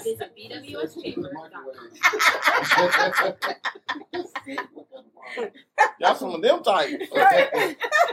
[0.04, 1.66] visit bwschamber.com.
[6.00, 6.90] Y'all some of them type.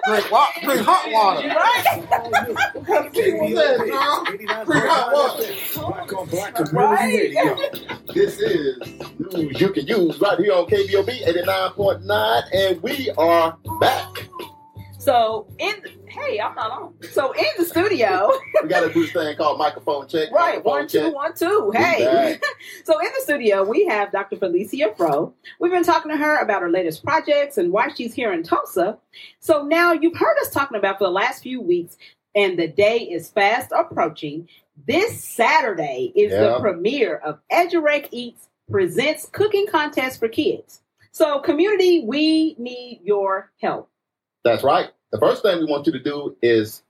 [0.06, 1.48] drink, wa- drink hot water.
[1.48, 3.12] Right.
[3.12, 5.52] People said, girl, drink hot water.
[5.74, 7.34] Black on Black Right.
[7.34, 7.56] Radio.
[8.14, 8.78] This is
[9.18, 14.28] news you can use right here on KBOB 89.9, and we are back.
[14.98, 15.74] So in
[16.08, 16.94] hey, I'm not on.
[17.12, 18.32] So in the studio,
[18.62, 20.30] We got a do this thing called microphone check.
[20.32, 21.14] right, Microphone one, two, check.
[21.14, 21.70] one, two.
[21.74, 22.38] Hey.
[22.84, 24.36] So in the studio, we have Dr.
[24.36, 25.32] Felicia Fro.
[25.60, 28.98] We've been talking to her about her latest projects and why she's here in Tulsa.
[29.40, 31.96] So now you've heard us talking about for the last few weeks,
[32.34, 34.48] and the day is fast approaching.
[34.86, 40.80] This Saturday is the premiere of Edurek Eats presents cooking contest for kids.
[41.12, 43.90] So community, we need your help.
[44.48, 44.90] That's right.
[45.12, 46.82] The first thing we want you to do is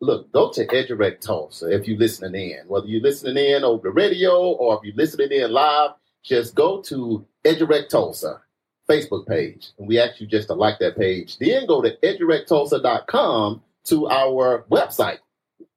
[0.00, 2.66] look, go to Edurect Tulsa if you're listening in.
[2.68, 5.90] Whether you're listening in over the radio or if you're listening in live,
[6.22, 8.40] just go to Edurect Tulsa
[8.88, 9.68] Facebook page.
[9.78, 11.38] And we ask you just to like that page.
[11.38, 15.18] Then go to edurecttulsa.com to our website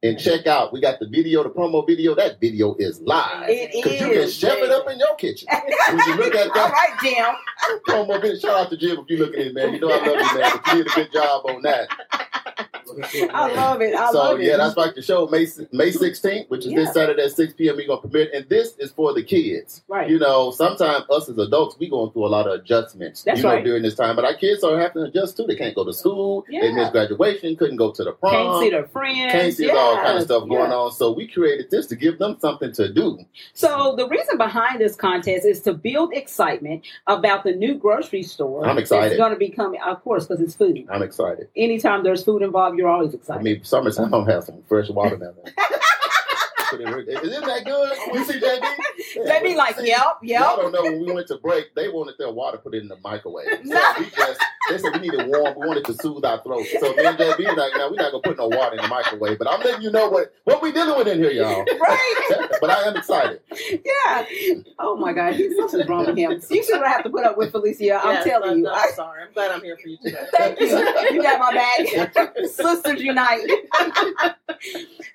[0.03, 0.73] and check out.
[0.73, 2.13] We got the video, the promo video.
[2.15, 3.49] That video is live.
[3.49, 4.35] It Because you can is.
[4.35, 5.47] chef it up in your kitchen.
[5.51, 7.79] When you look at All that right, Jim.
[7.87, 9.73] promo video, shout out to Jim if you're looking at it, man.
[9.73, 10.51] You know I love you, man.
[10.65, 12.62] But you did a good job on that.
[13.33, 13.95] I love it.
[13.95, 14.45] I so love it.
[14.45, 16.79] yeah, that's like the show May May 16th, which is Yeah.
[16.79, 17.75] this Saturday at 6 p.m.
[17.77, 19.81] We're gonna premiere, and this is for the kids.
[19.87, 20.09] right.
[20.09, 23.23] You know, sometimes us as adults we going through a lot of adjustments.
[23.23, 23.63] That's you know, right.
[23.63, 25.45] during this time, but our kids are having to adjust too.
[25.47, 26.45] They can't go to school.
[26.49, 26.71] They Yeah.
[26.73, 27.55] miss graduation.
[27.55, 28.33] Couldn't go to the prom.
[28.33, 29.31] Can't see their friends.
[29.31, 30.75] Can't see all kind of stuff going yeah.
[30.75, 30.91] on.
[30.91, 33.19] So we created this to give them something to do.
[33.53, 38.65] So the reason behind this contest is to build excitement about the new grocery store.
[38.65, 39.11] I'm excited.
[39.13, 40.85] It's going to be coming, of course, because it's food.
[40.89, 41.47] I'm excited.
[41.55, 43.39] Anytime there's food involved, you're always excited.
[43.39, 43.43] I excited.
[43.43, 45.35] mean, summertime have some fresh watermelon.
[46.73, 47.91] Isn't that good?
[48.13, 48.65] You see, JB?
[49.15, 52.15] Yeah, they be like, yep, Y'all don't know when we went to break, they wanted
[52.17, 53.47] their water put in the microwave.
[53.63, 53.93] So No.
[53.99, 55.55] we just they said we need needed warm.
[55.59, 56.65] We wanted to soothe our throat.
[56.79, 59.37] So me and JB like, now we're not gonna put no water in the microwave.
[59.37, 61.65] But I'm letting you know what what we dealing with in here, y'all.
[61.83, 62.49] Right?
[62.61, 63.41] but I am excited.
[63.69, 64.25] Yeah.
[64.79, 66.31] Oh my God, he's something's wrong with him.
[66.49, 67.99] You see what I have to put up with, Felicia.
[68.01, 68.69] I'm telling you.
[68.69, 69.23] I'm, I'm sorry.
[69.23, 70.25] I'm glad I'm here for you today.
[70.37, 70.67] Thank you.
[71.11, 72.45] You got my back.
[72.45, 73.49] Sisters unite.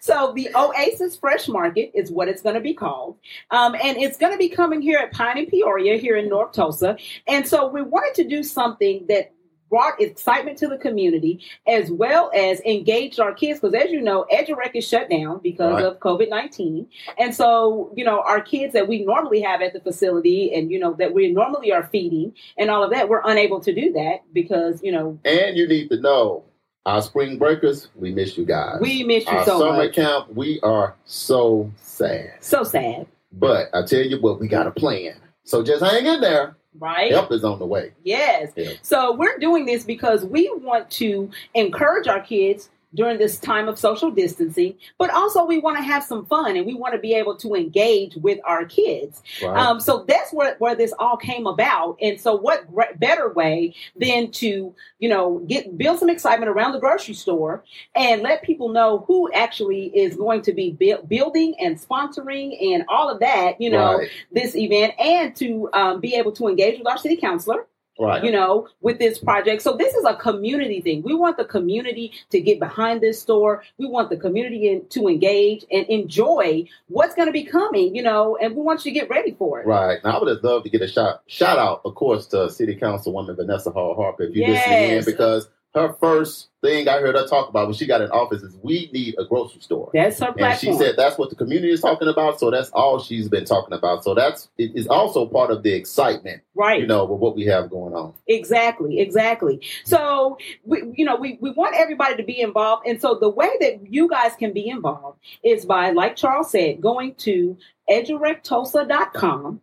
[0.00, 3.16] so the Oasis Fresh Market is what it's going to be called,
[3.50, 6.52] um, and it's going to be coming here at Pine and Peoria here in North
[6.52, 6.96] Tulsa.
[7.26, 9.32] And so we wanted to do something that
[9.70, 14.24] brought excitement to the community as well as engaged our kids because as you know
[14.32, 15.84] edurec is shut down because Right.
[15.84, 16.86] of covid-19
[17.18, 20.78] and so you know our kids that we normally have at the facility and you
[20.78, 24.22] know that we normally are feeding and all of that we're unable to do that
[24.32, 26.44] because you know And you need to know,
[26.86, 28.78] our spring breakers, we miss you guys.
[28.80, 32.32] we miss you our so summer much camp, we are so sad.
[32.40, 35.20] so sad But I tell you what, we got a plan.
[35.44, 36.56] So just hang in there.
[36.78, 37.92] right Help is on the way.
[38.02, 38.52] Yes.
[38.82, 43.78] So we're doing this because we want to encourage our kids during this time of
[43.78, 47.14] social distancing, but also we want to have some fun and we want to be
[47.14, 49.22] able to engage with our kids.
[49.56, 51.98] Um, so that's where, where this all came about.
[52.00, 56.72] And so what gre- better way than to, you know, get build some excitement around
[56.72, 57.62] the grocery store
[57.94, 62.84] and let people know who actually is going to be buil- building and sponsoring and
[62.88, 64.10] all of that, you know, right.
[64.32, 67.66] this event and to um, be able to engage with our city councilor
[67.98, 68.22] Right.
[68.22, 69.62] you know, with this project.
[69.62, 71.02] So this is a community thing.
[71.02, 73.64] We want the community to get behind this store.
[73.76, 78.02] We want the community in, to engage and enjoy what's going to be coming, you
[78.02, 79.66] know, and we want you to get ready for it.
[79.66, 79.98] Right.
[80.04, 82.76] Now, I would have loved to get a shout shout out, of course, to City
[82.76, 87.26] Councilwoman Vanessa Hall Harper if you're listening in, because her first thing I heard her
[87.26, 89.90] talk about when she got in office is we need a grocery store.
[89.92, 92.98] That's her And she said that's what the community is talking about, so that's all
[92.98, 94.02] she's been talking about.
[94.02, 96.80] So that's it is also part of the excitement, right.
[96.80, 98.14] you know, with what we have going on.
[98.26, 99.60] Exactly, exactly.
[99.84, 102.86] So, we, you know, we, we want everybody to be involved.
[102.86, 106.80] And so the way that you guys can be involved is by, like Charles said,
[106.80, 107.56] going to
[107.90, 109.60] edurectulsa.com.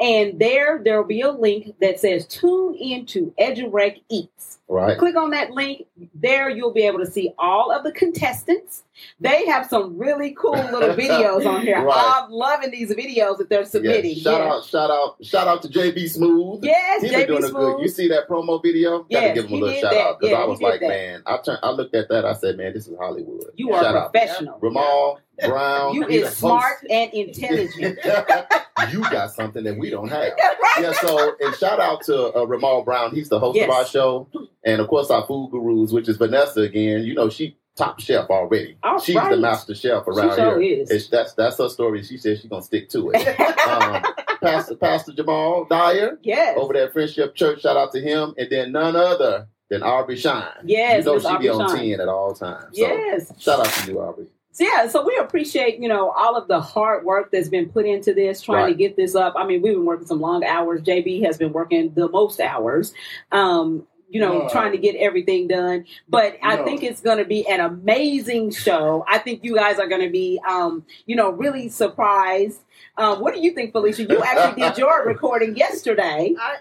[0.00, 4.58] And there, there'll be a link that says tune into Edurec Eats.
[4.72, 4.96] Right.
[4.98, 5.86] Click on that link.
[6.14, 8.84] There, you'll be able to see all of the contestants.
[9.20, 11.82] They have some really cool little videos on here.
[11.82, 12.22] Right.
[12.24, 14.12] I'm loving these videos that they're submitting.
[14.16, 16.64] Yeah, shout out, shout out, shout out to JB Smooth.
[16.64, 17.76] Yes, He's been JB doing a Smooth.
[17.76, 17.82] good.
[17.82, 19.02] You see that promo video?
[19.04, 20.00] Gotta give him a little shout that.
[20.00, 20.88] out because Yeah, I was like, that.
[20.88, 22.24] man, I turned, I looked at that.
[22.24, 23.44] I said, man, this is Hollywood.
[23.56, 24.12] You are shout out.
[24.12, 24.58] professional.
[24.60, 25.94] Ramal Brown.
[25.94, 26.86] You is smart host.
[26.90, 27.98] and intelligent.
[28.90, 30.32] you got something that we don't have.
[30.74, 30.84] Right?
[30.84, 33.14] Yeah, so and shout out to uh, Ramal Brown.
[33.14, 33.64] He's the host Yes.
[33.68, 34.26] of our show,
[34.64, 37.02] and of course our food gurus, which is Vanessa again.
[37.02, 38.76] You know she top chef already.
[38.82, 39.30] All She's right.
[39.30, 40.82] the master chef around sure here.
[40.82, 40.90] is.
[40.90, 42.02] It's, that's that's her story.
[42.02, 43.40] She says she's gonna stick to it.
[43.68, 44.02] um,
[44.42, 46.56] Pastor Pastor Jamal Dyer yes.
[46.58, 47.62] over there at Friendship Church.
[47.62, 50.44] Shout out to him, and then none other than Aubrey Shine.
[50.64, 51.78] Yes, you know she Aubrey be on Shine.
[51.90, 52.76] ten at all times.
[52.76, 53.32] So Yes.
[53.40, 54.26] shout out to you, Aubrey.
[54.54, 57.86] So, yeah, so we appreciate, you know, all of the hard work that's been put
[57.86, 59.32] into this, trying to get this up.
[59.34, 60.82] I mean, we've been working some long hours.
[60.82, 62.92] JB has been working the most hours.
[63.30, 64.48] Um, you know, No.
[64.50, 65.86] trying to get everything done.
[66.08, 66.64] But I No.
[66.64, 69.04] think it's going to be an amazing show.
[69.08, 72.60] I think you guys are going to be, um, you know, really surprised.
[72.98, 74.04] Um, what do you think, Felicia?
[74.04, 76.34] You actually did your recording yesterday.
[76.38, 76.56] I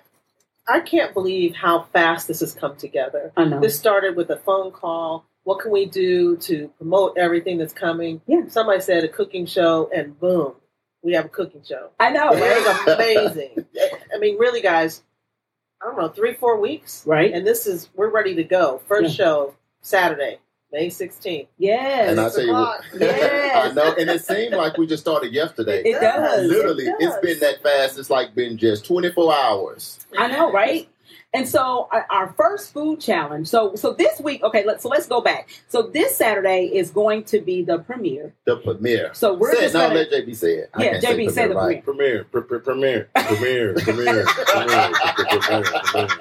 [0.68, 3.34] I can't believe how fast this has come together.
[3.36, 3.60] I know.
[3.60, 5.26] This started with a phone call.
[5.44, 8.22] What can we do to promote everything that's coming?
[8.28, 8.48] Yeah.
[8.48, 10.54] Somebody said a cooking show, and boom,
[11.04, 11.90] we have a cooking show.
[12.00, 13.66] I know, It was amazing.
[14.16, 15.02] I mean, really, guys.
[15.82, 17.34] I don't know, three, four weeks, Right?
[17.34, 18.82] and this is we're ready to go.
[18.88, 20.38] First show Saturday,
[20.72, 21.48] May sixteenth.
[21.58, 22.10] Yes.
[22.10, 23.66] And I tell you what, Yes.
[23.72, 25.82] I know, and it seemed like we just started yesterday.
[25.84, 26.48] It does.
[26.48, 27.22] Literally, It it's does.
[27.22, 27.98] been that fast.
[27.98, 30.06] It's like been just 24 hours.
[30.18, 30.88] I know, right?
[31.34, 33.48] And so our- our first food challenge.
[33.48, 35.48] So so this week, okay, let's so let's go back.
[35.70, 38.34] So this Saturday is going to be the premiere.
[38.46, 39.12] The premiere.
[39.14, 40.70] So we're say just no, gonna- let JB say it.
[40.74, 41.84] I Yeah, JB, say the right.
[41.86, 44.94] Premiere, pre- pre- premiere, premiere, premiere, premiere,
[45.26, 46.18] premiere, premiere.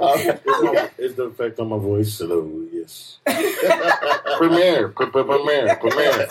[0.00, 2.18] Uh, Is the effect on my voice?
[2.18, 3.18] Hello, yes.
[4.38, 6.28] Premiere, pre- pre- premiere, premiere.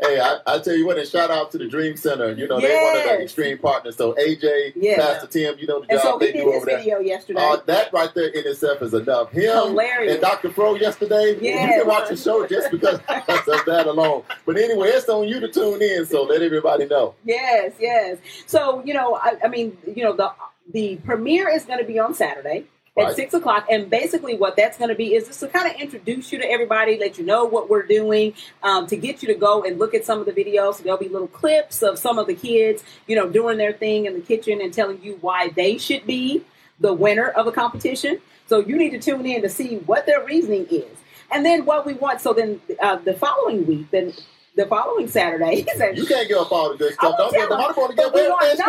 [0.00, 2.32] hey, I, I tell you what, and shout out to the Dream Center.
[2.32, 3.96] You know, they're one of the extreme partners.
[3.96, 4.96] So AJ, Yeah.
[4.96, 6.78] Pastor Tim, you know the And job so they did do his over there.
[6.78, 7.40] video yesterday.
[7.42, 9.30] Uh, that right there in itself is enough.
[9.32, 10.12] Him Hilarious.
[10.14, 10.50] and Dr.
[10.50, 11.78] Pro yesterday, you Yes.
[11.80, 14.22] can watch the show just because of that alone.
[14.44, 17.14] But anyway, it's on you to tune in, so let everybody know.
[17.24, 18.18] Yes, yes.
[18.46, 20.30] So you know, I, I mean, you know, the
[20.72, 22.64] the premiere is going to be on Saturday
[22.98, 23.16] at Right.
[23.16, 26.32] six o'clock, and basically what that's going to be is just to kind of introduce
[26.32, 29.62] you to everybody, let you know what we're doing, um, to get you to go
[29.64, 30.82] and look at some of the videos.
[30.82, 34.14] There'll be little clips of some of the kids, you know, doing their thing in
[34.14, 36.42] the kitchen and telling you why they should be
[36.80, 38.20] the winner of a competition.
[38.46, 40.96] So you need to tune in to see what their reasoning is.
[41.30, 44.14] And then what we want, so then uh, the following week, then
[44.56, 45.56] the following Saturday,
[45.94, 47.16] You can't give up all the good stuff.
[47.18, 47.58] Don't get tell them.
[47.58, 48.68] them, I'm going to but get we want, man, down,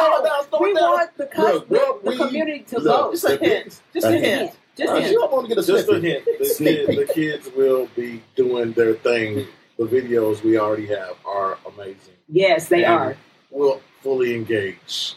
[0.52, 0.84] no, we down.
[0.92, 3.12] want the, cus- Look, the, look, the we- community to look, vote.
[3.14, 3.66] Just a hint.
[3.66, 4.26] Just A a Just a hint.
[4.42, 4.52] hint.
[4.78, 5.14] Just Uh, a you hint.
[5.16, 6.26] don't want to get a Just a hint.
[6.26, 9.48] The, kid, the kids will be doing their thing.
[9.78, 12.16] The videos we already have are amazing.
[12.28, 13.18] Yes, they And are.
[13.50, 15.16] We'll fully engage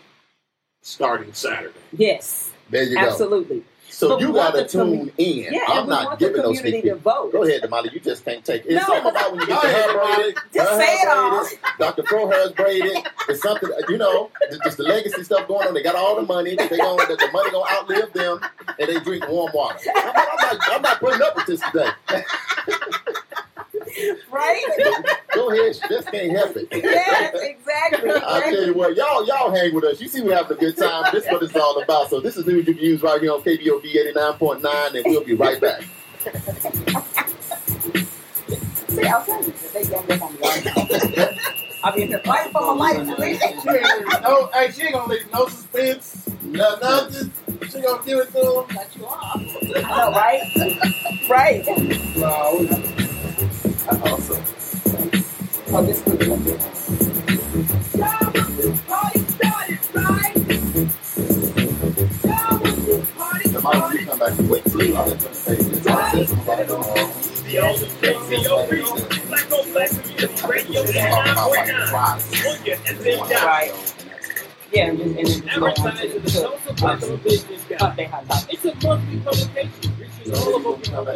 [0.82, 1.74] starting Saturday.
[1.92, 3.00] Yes, There you go.
[3.00, 3.64] absolutely.
[4.00, 5.52] So But you gotta the commu- tune in.
[5.52, 7.32] Yeah, I'm not giving community sneak to vote.
[7.32, 7.92] Go ahead, Damali.
[7.92, 8.68] You just can't take it.
[8.72, 8.94] It's No.
[8.94, 10.36] something about when you get ahead, hair braided.
[10.54, 11.46] Just say it all.
[11.78, 12.02] Dr.
[12.04, 12.96] Pro hair's braided.
[13.28, 14.30] It's something, you know,
[14.64, 15.74] just the legacy stuff going on.
[15.74, 16.56] They got all the money.
[16.56, 18.40] They going that the money gonna outlive them,
[18.78, 19.78] and they drink warm water.
[19.94, 21.90] I'm, I'm not, I'm not putting up with this today.
[24.30, 24.62] Right?
[25.34, 26.68] Go ahead, she just can't help it.
[26.72, 27.56] yes, exactly.
[27.72, 30.00] I tell you what, y'all y'all hang with us.
[30.00, 31.04] You see we having a good time.
[31.12, 32.10] This is what it's all about.
[32.10, 35.34] So this is news you can use right here on KBOB 89.9, and we'll be
[35.34, 35.82] right back.
[38.88, 41.38] See, I'll tell you, they gang up on me right.
[41.82, 43.06] I've been here fighting for my life.
[44.22, 47.32] no, hey, she ain't gonna leave no suspense, no nothing.
[47.70, 48.64] She gonna give it to him.
[48.64, 49.40] Cut you off.
[49.76, 50.42] I know, right?
[51.30, 51.64] Right.
[52.16, 52.66] No,
[53.90, 54.44] Awesome.
[55.72, 57.09] Oh, this could be
[57.50, 58.30] Tomorrow
[63.90, 64.94] you come back quick too.
[64.96, 65.84] I'm just gonna say this.
[65.86, 67.10] I'll say something about it tomorrow.
[67.42, 68.70] The old KBOB,
[69.26, 73.46] Black on Black Community Radio 89.9 on your FM dial.
[73.46, 73.72] Right.
[74.72, 76.30] Yeah, and and Advertise in the
[76.76, 78.10] Black Owned Business topic.
[78.48, 81.12] It's a monthly publication reaching all of Oklahoma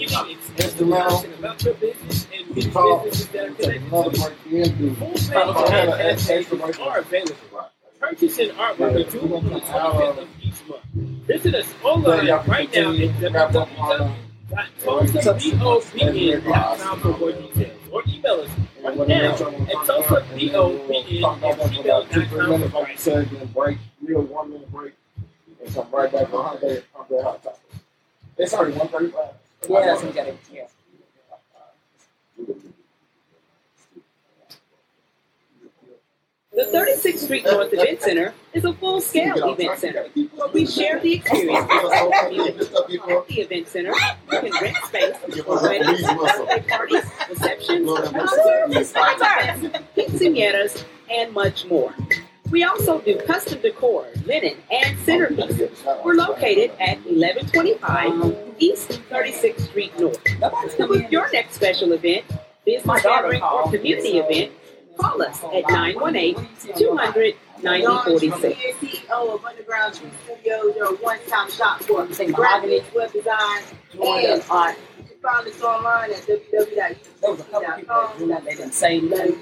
[0.00, 0.56] and beyond, back.
[0.56, 4.94] giving information about your business and which businesses that are connected Another break in.
[4.96, 7.36] Full page advertisements are available.
[8.00, 10.84] Purchase artwork are due on the 25th of each month.
[11.26, 13.10] Visit us online right now at
[14.80, 17.76] www.tulsabobn.com for more details.
[17.92, 18.50] Or email us
[18.82, 19.38] right now at
[24.02, 24.94] real one minute break,
[25.64, 26.32] and come right back
[27.22, 27.60] hot topic.
[28.38, 29.30] It's already one thirty-five.
[29.68, 30.14] Yeah, that's what
[30.52, 30.66] yeah.
[36.52, 40.06] The 36th Street North Event Center is a full-scale event center
[40.52, 41.70] we share the experience.
[41.70, 43.92] At the event center,
[44.32, 48.92] you can rent space for weddings, birthday parties, receptions, concerts,
[49.96, 51.94] quinceañeras, and much more.
[52.50, 56.04] We also do custom decor, linen, and centerpieces.
[56.04, 60.22] We're located at 1125 East 36th Street North.
[60.24, 62.24] To book your next special event,
[62.64, 64.52] business gathering, or community event,
[64.98, 68.58] call us at 918 200 9046.
[68.80, 74.42] CEO of Underground Tree Studios, you're a one-stop shop for Think graphics, web design, and
[74.50, 74.76] art.
[74.98, 76.26] you can find us online at
[78.44, 79.38] they didn't say nothing.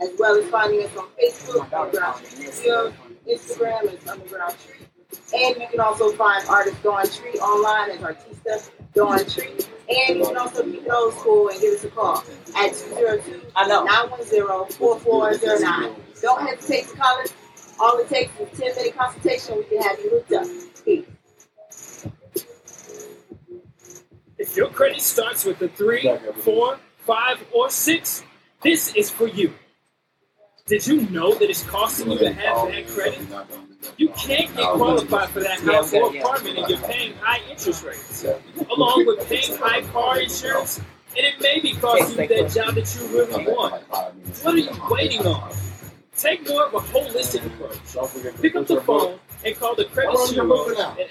[0.00, 2.92] As well as finding us on Facebook, Underground Tree Studios,
[3.28, 4.86] Instagram is Underground Tree,
[5.34, 9.52] and you can also find artist Dawn Tree online as Artista Dawn Tree,
[9.88, 12.18] and you can also keep it old school and give us a call
[12.56, 15.94] at 202 910 4409.
[16.20, 17.32] Don't hesitate to call us.
[17.80, 19.56] All it takes is a 10 minute consultation.
[19.56, 20.46] We can have you hooked up.
[20.84, 21.06] Peace.
[24.36, 26.10] If your credit starts with a three,
[26.42, 28.22] four, five, or six,
[28.62, 29.52] this is for you.
[30.68, 33.18] Did you know that it's costing you to have bad credit?
[33.96, 38.26] You can't get qualified for that house or apartment and you're paying high interest rates,
[38.70, 40.78] along with paying high car insurance,
[41.16, 43.82] and it may be costing you that job that you really want.
[44.42, 45.50] What are you waiting on?
[46.18, 47.78] Take more of a holistic approach.
[48.42, 51.08] Pick up the phone and call the Credit Bureau at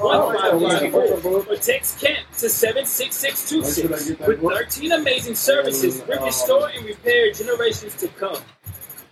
[0.00, 4.26] 832-642-1554 or text CAMP to 76626.
[4.26, 8.38] With 13 amazing services, we restore and repair generations to come.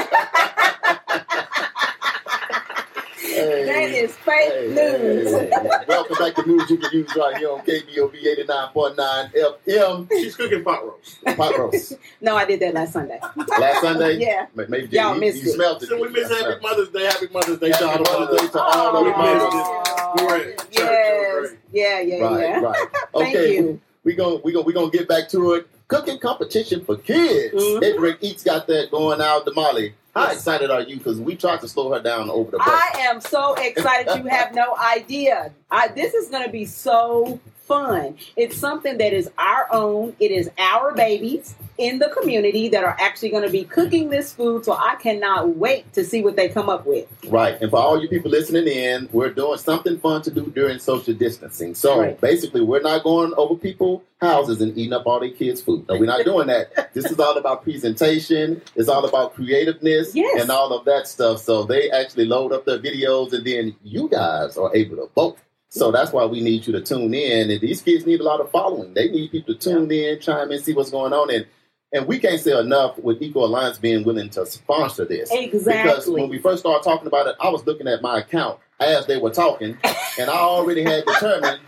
[3.36, 3.64] Hey.
[3.66, 5.30] That is fake Hey, news.
[5.30, 5.84] hey, hey.
[5.86, 8.14] Welcome back to News You Can Use right here on KBOB
[8.46, 9.32] 89.9
[9.66, 10.08] FM.
[10.10, 11.22] She's cooking pot roast.
[11.36, 11.92] Pot roast.
[12.22, 13.20] No, I did that last Sunday.
[13.58, 14.16] Last Sunday?
[14.20, 14.46] Yeah.
[14.54, 15.54] Maybe Y'all you, missed you it.
[15.54, 15.88] smelled it.
[15.90, 17.04] So we miss Happy Mother's Day.
[17.04, 18.50] Happy Mother's Day to all Happy the Mother's Day mothers.
[18.52, 20.56] to all of the we missed mothers.
[20.56, 21.32] Church, Yes.
[21.34, 21.58] great.
[21.72, 22.60] Yeah, yeah, Right, yeah.
[22.60, 22.86] right.
[23.14, 23.80] Okay, you.
[24.04, 25.66] we gonna we gonna we gonna get back to it.
[25.88, 27.54] Cooking competition for kids.
[27.54, 27.82] Mhm.
[27.84, 29.44] Edric Eats got that going out.
[29.46, 30.36] Damali, how Yes.
[30.36, 30.96] excited are you?
[30.96, 32.68] Because we tried to slow her down over the break.
[32.68, 34.16] I am so excited.
[34.16, 35.52] You have no idea.
[35.70, 38.16] I, this is going to be so fun.
[38.36, 40.14] It's something that is our own.
[40.20, 44.32] It is our babies in the community that are actually going to be cooking this
[44.32, 44.64] food.
[44.64, 47.06] So I cannot wait to see what they come up with.
[47.28, 47.60] Right.
[47.60, 51.12] And for all you people listening in, we're doing something fun to do during social
[51.14, 51.74] distancing.
[51.74, 52.20] So Right.
[52.20, 55.86] basically, we're not going over people's houses and eating up all their kids' food.
[55.88, 56.90] No, we're not doing that.
[56.94, 58.62] this is all about presentation.
[58.74, 60.40] It's all about creativeness Yes.
[60.40, 61.40] and all of that stuff.
[61.40, 65.38] So they actually load up their videos and then you guys are able to vote.
[65.68, 67.50] So that's why we need you to tune in.
[67.50, 68.94] And these kids need a lot of following.
[68.94, 71.30] They need people to tune in, chime in, see what's going on.
[71.34, 71.46] And
[71.92, 75.30] and we can't say enough with Eco Alliance being willing to sponsor this.
[75.32, 75.82] Exactly.
[75.82, 79.06] Because when we first started talking about it, I was looking at my account as
[79.06, 79.78] they were talking,
[80.18, 81.60] and I already had determined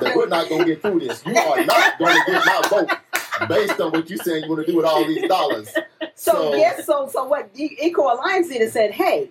[0.00, 1.24] that we're not going to get through this.
[1.26, 4.64] You are not going to get my vote based on what you're saying you want
[4.64, 5.70] to do with all these dollars.
[6.14, 9.30] So, So- yes, so so what Eco Alliance did is said, hey,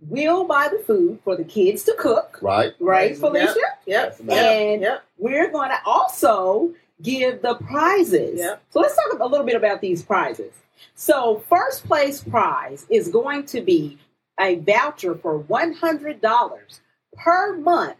[0.00, 2.72] we'll buy the food for the kids to cook, Right?
[2.80, 3.54] right, Felicia?
[3.86, 4.20] Yep.
[4.28, 5.04] And Yep.
[5.18, 6.72] we're going to also
[7.02, 8.38] give the prizes.
[8.38, 8.62] Yep.
[8.70, 10.52] So let's talk a little bit about these prizes.
[10.94, 13.98] So first place prize is going to be
[14.40, 16.80] a voucher for one hundred dollars
[17.16, 17.96] per month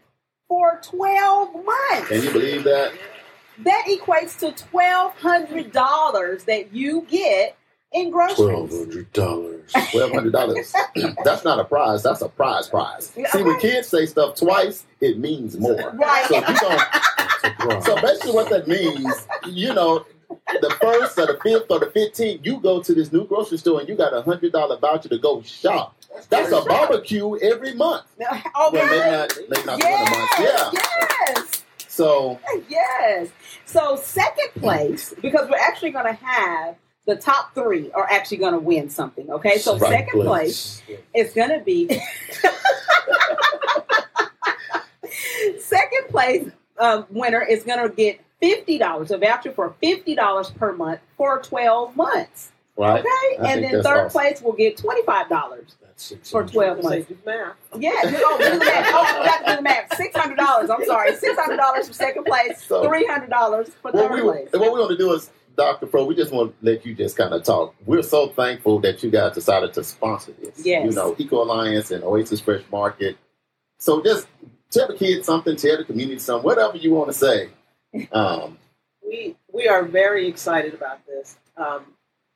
[0.47, 2.07] for twelve months.
[2.07, 2.93] Can you believe that?
[3.59, 7.57] That equates to twelve hundred dollars that you get
[7.91, 8.77] in Twelve groceries.
[8.77, 9.71] hundred dollars.
[9.91, 10.73] Twelve hundred dollars.
[11.23, 12.03] That's not a prize.
[12.03, 13.11] That's a prize prize.
[13.31, 15.91] See, when kids say stuff twice, it means more.
[15.93, 16.25] Right.
[16.27, 21.65] So you don't So basically, what that means, you know, the first or the fifth
[21.69, 24.51] or the fifteenth, you go to this new grocery store and you got a hundred
[24.51, 25.95] dollar voucher to go shop.
[26.29, 28.05] That's a barbecue every month.
[28.19, 28.45] Okay.
[28.55, 30.31] Well, maybe not, maybe not yes, month.
[30.39, 30.81] Yeah.
[31.35, 31.63] yes.
[31.87, 33.29] So Yes.
[33.65, 34.59] So second hmm.
[34.59, 36.75] place, because we're actually going to have
[37.09, 39.29] the top three are actually going to win something.
[39.31, 39.57] Okay.
[39.57, 40.81] So Right second place,
[41.15, 41.89] is going to be
[45.59, 46.49] second place
[46.79, 50.99] um, winner is going to get fifty dollars, a voucher for fifty dollars per month
[51.17, 52.51] for twelve months.
[52.77, 52.99] right.
[52.99, 53.09] Okay.
[53.43, 54.09] I and then third awesome.
[54.11, 55.75] place will get twenty five dollars
[56.23, 57.07] for twelve months.
[57.07, 57.55] do math.
[57.77, 58.85] Yeah, you oh, do the math.
[58.93, 59.95] Oh, I forgot to do the math.
[59.97, 60.69] Six hundred dollars.
[60.69, 64.11] I'm sorry, six hundred dollars for second place, So- three hundred dollars for What third
[64.13, 64.49] we place.
[64.53, 65.29] what we want to do is,
[65.59, 67.75] Doctor Pro, we just want to let you just kind of talk.
[67.85, 70.65] We're so thankful that you guys decided to sponsor this.
[70.65, 70.85] Yes.
[70.85, 73.17] You know, Eco Alliance and Oasis Fresh Market.
[73.77, 74.27] So just
[74.71, 77.49] tell the kids something, tell the community something, whatever you want to say.
[78.11, 78.59] Um,
[79.03, 81.37] we we are very excited about this.
[81.57, 81.85] Um,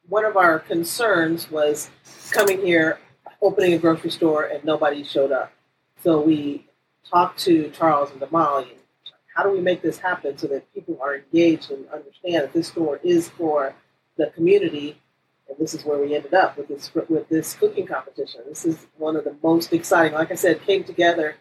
[0.10, 1.92] one of our concerns was
[2.32, 2.98] coming here,
[3.40, 5.54] opening a grocery store, and nobody showed up.
[6.02, 6.66] So we
[7.08, 8.70] talked to Charles and Damali.
[9.34, 12.68] How do we make this happen so that people are engaged and understand that this
[12.68, 13.74] store is for
[14.18, 15.00] the community?
[15.50, 18.42] And this is where we ended up with this with this cooking competition.
[18.48, 20.14] This is one of the most exciting.
[20.14, 21.36] Like I said, came together.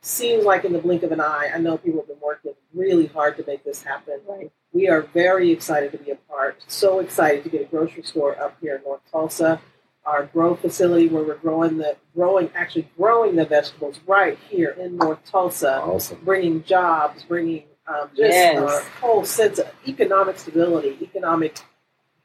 [0.00, 1.50] Seems like in the blink of an eye.
[1.52, 4.20] I know people have been working really hard to make this happen.
[4.28, 4.52] Right.
[4.72, 6.62] We are very excited to be a part.
[6.68, 9.60] So excited to get a grocery store up here in North Tulsa.
[10.08, 14.96] Our grow facility where we're growing the growing actually growing the vegetables right here in
[14.96, 16.18] North Tulsa, awesome.
[16.24, 18.56] bringing jobs, bringing um, just Yes.
[18.58, 21.58] a whole sense of economic stability, economic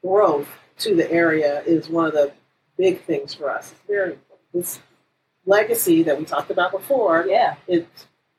[0.02, 2.32] growth to the area is one of the
[2.78, 3.72] big things for us.
[3.72, 4.18] It's very
[4.54, 4.80] this
[5.44, 7.56] legacy that we talked about before Yeah.
[7.68, 7.86] it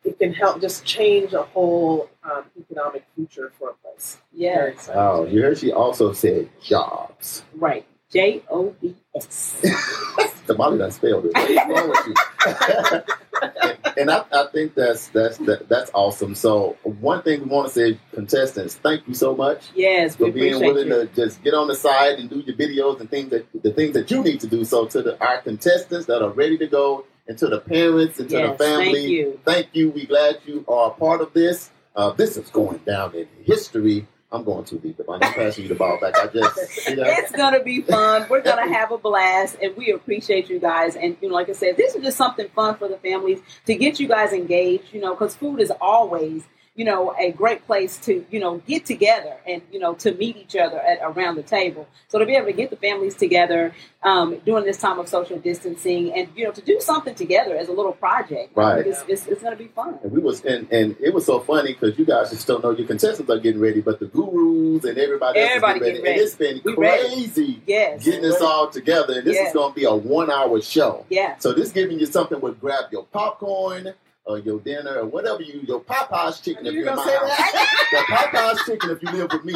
[0.04, 4.18] it can help just change a whole um, economic future for a place.
[4.32, 4.72] Yeah.
[4.94, 7.44] Oh, you heard she also said jobs.
[7.56, 7.86] Right.
[8.16, 9.62] J O B S.
[10.48, 11.34] Somebody done spelled it.
[11.34, 12.14] What's wrong with you?
[13.98, 16.36] and I, I think that's that's that, that's awesome.
[16.36, 20.32] So one thing we want to say, contestants, thank you so much Yes, we for
[20.32, 21.08] being willing you.
[21.08, 23.94] to just get on the side and do your videos and things that the things
[23.94, 24.64] that you need to do.
[24.66, 28.30] So to the, our contestants that are ready to go, and to the parents and
[28.30, 29.40] to Yes, the family, thank you.
[29.46, 29.90] thank you.
[29.90, 31.72] We glad you are a part of this.
[31.96, 34.08] Uh, this is going down in history.
[34.36, 35.00] I'm going too deep.
[35.00, 36.18] If I'm not passing you the ball back.
[36.18, 38.28] I just, you know, It's gonna be fun.
[38.30, 40.96] We're gonna have a blast, and we appreciate you guys.
[40.96, 43.76] And you know, like I said, this is just something fun for the families to
[43.76, 44.94] get you guys engaged.
[44.94, 46.44] You know, because food is always
[46.76, 50.36] you know a great place to you know get together and you know to meet
[50.38, 51.88] each other at around the table.
[52.10, 53.74] So to be able to get the families together
[54.04, 57.70] um, during this time of social distancing, and you know to do something together as
[57.70, 58.86] a little project, Right.
[58.86, 59.98] It's, it's, it's gonna be fun.
[60.04, 62.72] And we was and, and it was so funny because you guys just don't know
[62.72, 66.04] your contestants are getting ready, but the gurus and everybody else Everybody is getting getting
[66.04, 66.04] ready.
[66.04, 66.12] ready.
[66.12, 67.08] And it's been We ready.
[67.10, 68.04] crazy Yes.
[68.04, 69.14] getting this all together.
[69.20, 69.48] And this Yeah.
[69.48, 71.06] is going to be a one hour show.
[71.10, 71.38] Yeah.
[71.40, 73.94] So this giving you something with grab your popcorn,
[74.26, 77.16] or your dinner or whatever you your Popeyes chicken if You you're in my say
[77.16, 77.28] house.
[77.28, 77.88] that?
[77.92, 79.54] the Popeyes chicken if you live with me.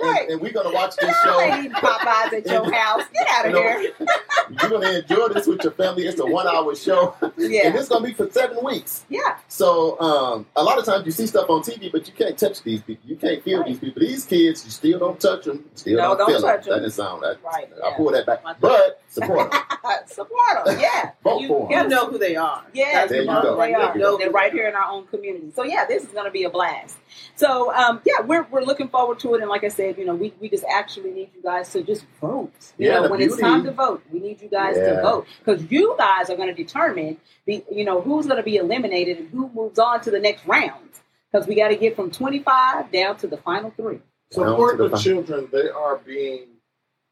[0.00, 0.22] Right.
[0.22, 1.40] And, and we're gonna watch this I show.
[1.40, 3.02] ain't eating Popeyes at your house.
[3.12, 3.92] Get out of You know, here.
[4.60, 6.06] You're gonna enjoy this with your family.
[6.06, 7.14] It's a one hour show.
[7.36, 7.66] Yeah.
[7.66, 9.04] And it's gonna be for seven weeks.
[9.08, 9.36] Yeah.
[9.48, 12.62] So um, a lot of times you see stuff on TV, but you can't touch
[12.62, 13.04] these people.
[13.08, 14.00] You can't feel these people.
[14.00, 15.64] These kids, you still don't touch them.
[15.74, 16.74] Still No, don't, don't feel touch them.
[16.74, 16.78] 'em.
[16.78, 17.42] That didn't sound that.
[17.44, 17.68] Right.
[17.84, 18.42] I pull that back.
[18.60, 19.60] But support them.
[20.06, 20.78] Support them.
[20.80, 21.10] Yeah.
[21.24, 21.88] Vote You, for you them.
[21.88, 22.64] know who they are.
[22.72, 23.28] Yeah, There you They
[23.74, 23.94] are.
[23.98, 24.18] There.
[24.18, 25.50] They're right here in our own community.
[25.54, 26.96] So yeah, this is going to be a blast.
[27.36, 29.40] So um, yeah, we're, we're looking forward to it.
[29.40, 32.04] And like I said, you know, we, we just actually need you guys to just
[32.20, 32.52] vote.
[32.78, 35.26] You Yeah, know, the when it's time to vote, we need you guys to vote
[35.44, 39.18] because you guys are going to determine the you know who's going to be eliminated
[39.18, 40.90] and who moves on to the next round
[41.30, 44.00] because we got to get from twenty five down to the final three.
[44.32, 45.48] Support the the- children.
[45.52, 46.46] They are being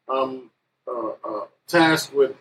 [0.08, 0.50] um,
[0.88, 2.34] uh, uh, tasked with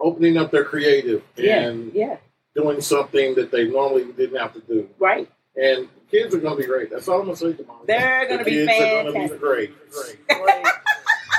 [0.00, 2.16] opening up their creative Yeah, and yeah,
[2.54, 4.88] doing something that they normally didn't have to do.
[4.98, 5.30] right.
[5.56, 6.90] And kids are going to be great.
[6.90, 7.78] That's all I'm going to say to mom.
[7.86, 9.40] They're going to be kids are gonna fantastic.
[9.40, 9.70] be great.
[9.90, 10.26] great.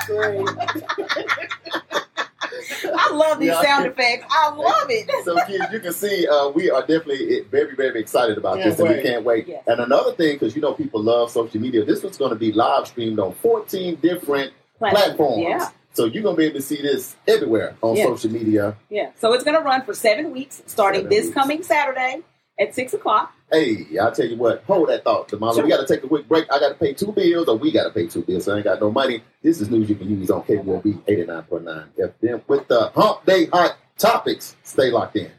[0.06, 0.48] Great.
[2.94, 3.62] I love these Yeah.
[3.62, 4.26] sound effects.
[4.30, 5.10] I love it.
[5.24, 8.78] so kids, you can see uh, we are definitely very, very excited about Can't this,
[8.80, 9.48] and we can't wait.
[9.48, 9.64] Yes.
[9.66, 12.52] And another thing, because you know people love social media, this one's going to be
[12.52, 15.42] live streamed on 14 different platforms.
[15.42, 15.68] Yeah.
[15.94, 18.04] So you're going to be able to see this everywhere on Yeah.
[18.04, 18.76] social media.
[18.88, 19.10] Yeah.
[19.18, 21.34] So it's going to run for seven weeks, starting Seven this weeks.
[21.34, 22.22] coming Saturday
[22.58, 23.32] at six o'clock.
[23.50, 25.54] Hey, I'll tell you what, hold that thought, Damali.
[25.56, 25.64] Sure.
[25.64, 26.50] We got to take a quick break.
[26.50, 28.44] I got to pay two bills, or we got to pay two bills.
[28.46, 29.22] So I ain't got no money.
[29.42, 33.76] This is news you can use on KBOB 89.9 FM with the Hump Day Hot
[33.98, 34.56] Topics.
[34.62, 35.30] Stay locked in.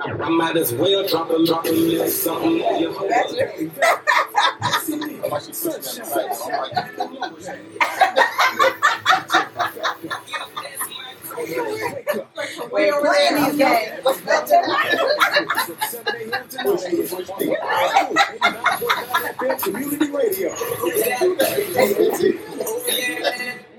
[0.00, 2.92] I might as well drop a drop a little something on oh, your
[10.04, 10.12] It.
[12.72, 14.02] We're playing these games.
[19.62, 20.54] Community radio.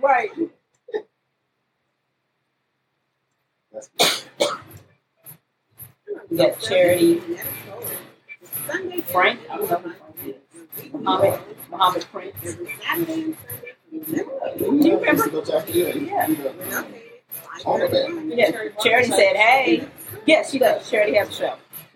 [0.02, 0.32] Right.
[6.30, 7.22] We got Charity,
[9.12, 9.40] Frank.
[10.94, 12.58] Muhammad, Muhammad Prince.
[13.94, 15.26] Do you remember?
[15.68, 16.28] Yeah.
[18.28, 18.52] Yeah.
[18.84, 19.88] Charity said, hey.
[20.26, 20.90] Yes, she does.
[20.90, 21.56] Charity has a show.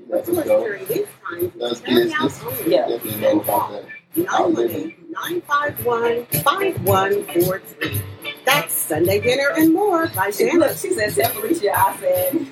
[0.10, 0.78] That's a show.
[1.58, 2.44] That's business.
[2.68, 2.88] Yeah.
[2.88, 3.86] Definitely know about that.
[4.30, 8.02] I'll live in- 951-5143.
[8.46, 10.60] That's Sunday dinner and more by She, Shannon.
[10.60, 12.48] look, she said, Felicia, I said,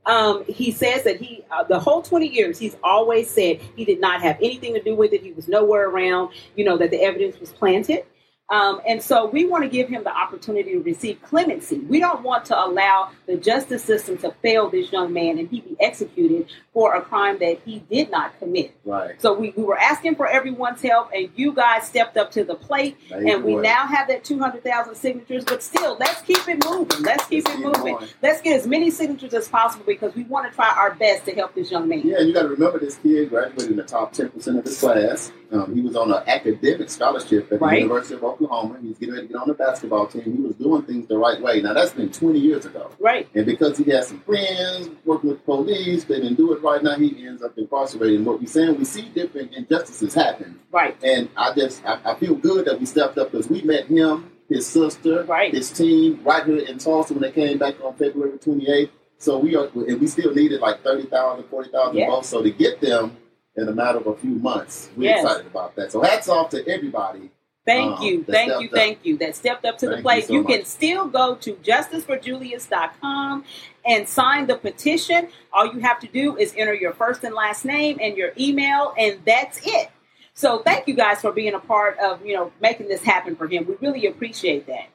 [0.09, 4.00] Um, he says that he, uh, the whole 20 years, he's always said he did
[4.00, 5.22] not have anything to do with it.
[5.22, 8.04] He was nowhere around, you know, that the evidence was planted.
[8.51, 11.78] Um, and so we want to give him the opportunity to receive clemency.
[11.80, 15.61] We don't want to allow the justice system to fail this young man and he
[15.61, 18.74] be executed for a crime that he did not commit.
[18.84, 19.20] Right.
[19.20, 22.55] So we, we were asking for everyone's help, and you guys stepped up to the
[22.55, 25.44] plate, and we now have that 200,000 signatures.
[25.44, 27.03] But still, let's keep it moving.
[27.03, 27.99] Let's keep it moving.
[28.22, 31.34] Let's get as many signatures as possible because we want to try our best to
[31.34, 32.03] help this young man.
[32.05, 35.32] Yeah, you got to remember this kid graduated in the top 10% of his class.
[35.51, 37.80] Um, he was on an academic scholarship at the Right.
[37.80, 38.38] University of Oklahoma.
[38.39, 40.22] He was getting ready to get on the basketball team.
[40.22, 41.61] He was doing things the right way.
[41.61, 42.91] Now, that's been 20 years ago.
[42.99, 43.28] Right.
[43.34, 46.97] And because he has some friends working with police, they didn't do it right now,
[46.97, 48.18] he ends up incarcerated.
[48.18, 50.59] And what we're saying, we see different injustices happen.
[50.70, 50.97] Right.
[51.03, 54.30] And I just, I, I feel good that we stepped up because we met him,
[54.49, 55.53] his sister, right.
[55.53, 58.91] his team, right here in Tulsa when they came back on February 28th.
[59.18, 62.07] So we are, and we still needed like 30,000, 40,000 Yeah.
[62.11, 62.28] votes.
[62.28, 63.16] So to get them
[63.57, 65.24] in a matter of a few months, we're Yes.
[65.24, 65.91] excited about that.
[65.91, 67.30] So hats off to everybody.
[67.68, 68.72] Thank um, you, thank you, up.
[68.72, 69.18] thank you.
[69.18, 70.26] That stepped up to the Thank you plate.
[70.26, 73.44] so You, can still go to justiceforjulius.com
[73.84, 75.28] and sign the petition.
[75.52, 78.94] All you have to do is enter your first and last name and your email,
[78.96, 79.90] and that's it.
[80.32, 83.46] So thank you guys for being a part of you know making this happen for
[83.46, 83.66] him.
[83.66, 84.88] We really appreciate that.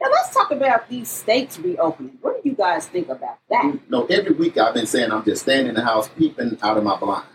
[0.00, 2.18] Now let's talk about these states reopening.
[2.22, 3.78] What do you guys think about that?
[3.88, 6.82] No, every week I've been saying I'm just standing in the house peeping out of
[6.82, 7.26] my blind.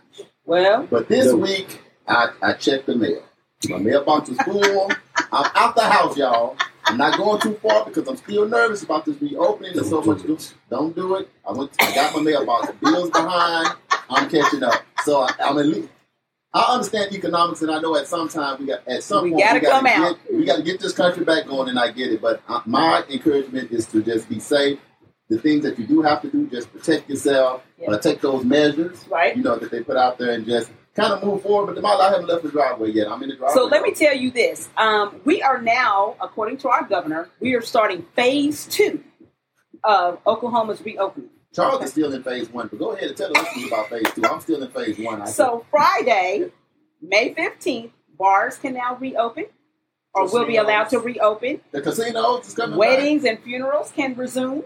[0.44, 3.24] Well, But this week, I, I checked the mail.
[3.70, 4.92] My mailbox was full.
[5.32, 6.58] I'm out the house, y'all.
[6.86, 9.74] I'm not going too far because I'm still nervous about this reopening.
[9.74, 10.38] There's so much to do.
[10.70, 11.30] Don't do it.
[11.48, 11.72] I went.
[11.80, 12.72] I got my mailbox.
[12.82, 13.76] Bills behind.
[14.10, 14.84] I'm catching up.
[15.04, 15.90] So I, I'm at least.
[16.54, 19.44] I understand economics, and I know at some time we got at some We point
[19.44, 20.18] gotta we gotta come get, out.
[20.34, 22.22] We got to get this country back going, and I get it.
[22.22, 24.80] But uh, my encouragement is to just be safe.
[25.30, 27.64] The things that you do have to do, just protect yourself.
[27.88, 29.38] Uh, take those measures, right?
[29.38, 31.76] You know that they put out there, and just kind of move forward.
[31.76, 33.08] But Damali, I haven't left the driveway yet.
[33.10, 33.54] I'm in the driveway.
[33.56, 34.70] So let me tell you this.
[34.78, 39.04] Um, we are now, according to our governor, we are starting phase two
[39.84, 41.30] of Oklahoma's reopening.
[41.54, 44.24] Charles is still in phase one, but go ahead and tell us about phase two.
[44.26, 45.22] I'm still in phase one.
[45.22, 46.50] I So Friday,
[47.02, 49.46] May 15th, bars can now reopen
[50.14, 51.62] or will be allowed to reopen.
[51.72, 52.78] the casinos is coming.
[52.78, 54.64] Weddings and funerals can resume.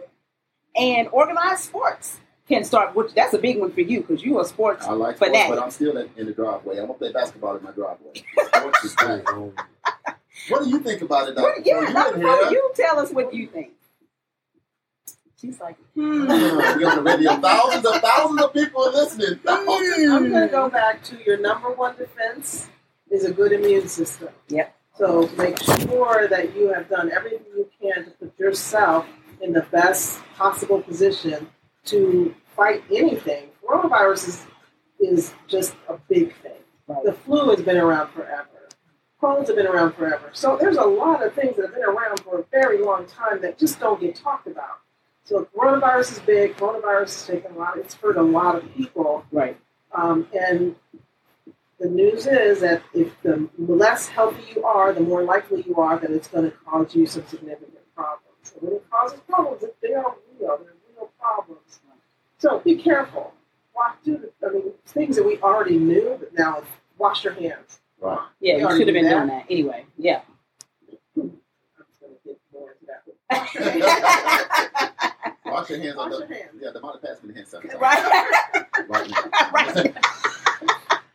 [0.76, 4.42] And organized sports can start, which that's a big one for you because you are
[4.42, 4.86] a sports.
[4.86, 5.56] I like sports, fanatic.
[5.56, 6.78] but I'm still in, in the driveway.
[6.78, 8.14] I'm gonna play basketball in my driveway.
[8.48, 9.28] Sports is back.
[10.50, 11.62] What do you think about it, Doctor?
[11.66, 11.94] yeah, Ford?
[11.94, 12.10] Dr.
[12.10, 12.38] You in here?
[12.38, 13.72] Ford, you tell us what you think.
[15.40, 16.28] She's like, hmm.
[16.28, 17.36] We're on the radio.
[17.38, 19.40] Thousands of thousands of people are listening.
[19.48, 22.68] I'm going to go back to your number one defense
[23.12, 24.30] is a good immune system.
[24.50, 24.76] Yep.
[24.98, 29.06] So make sure that you have done everything you can to put yourself
[29.42, 31.50] in the best possible position
[31.86, 33.50] to fight anything.
[33.68, 34.46] Coronavirus is,
[35.00, 36.52] is just a big thing.
[36.88, 38.48] The flu has been around forever.
[39.20, 40.30] Colds have been around forever.
[40.34, 43.42] So there's a lot of things that have been around for a very long time
[43.42, 44.80] that just don't get talked about.
[45.24, 46.56] So coronavirus is big.
[46.58, 47.78] Coronavirus has taken a lot.
[47.78, 49.26] It's hurt a lot of people.
[49.32, 49.58] Right.
[49.94, 50.76] Um, and
[51.80, 55.98] the news is that if the less healthy you are, the more likely you are
[55.98, 58.22] that it's going to cause you some significant problems.
[58.44, 60.60] So when it causes problems, they are real.
[60.64, 61.80] They're real problems.
[62.38, 63.34] So be careful.
[63.76, 66.68] Wash, do the, I mean, things that we already knew, but now it's
[66.98, 67.80] wash your hands.
[68.00, 68.20] Right.
[68.40, 69.86] Yeah, We you should have been knew doing that anyway.
[69.98, 70.22] Yeah.
[75.46, 75.96] Wash your hands.
[75.98, 76.60] on Wash the, your hands.
[76.62, 77.80] Yeah, the amount of pass me the hand sanitizer.
[78.90, 79.12] Right.
[79.54, 80.02] right now.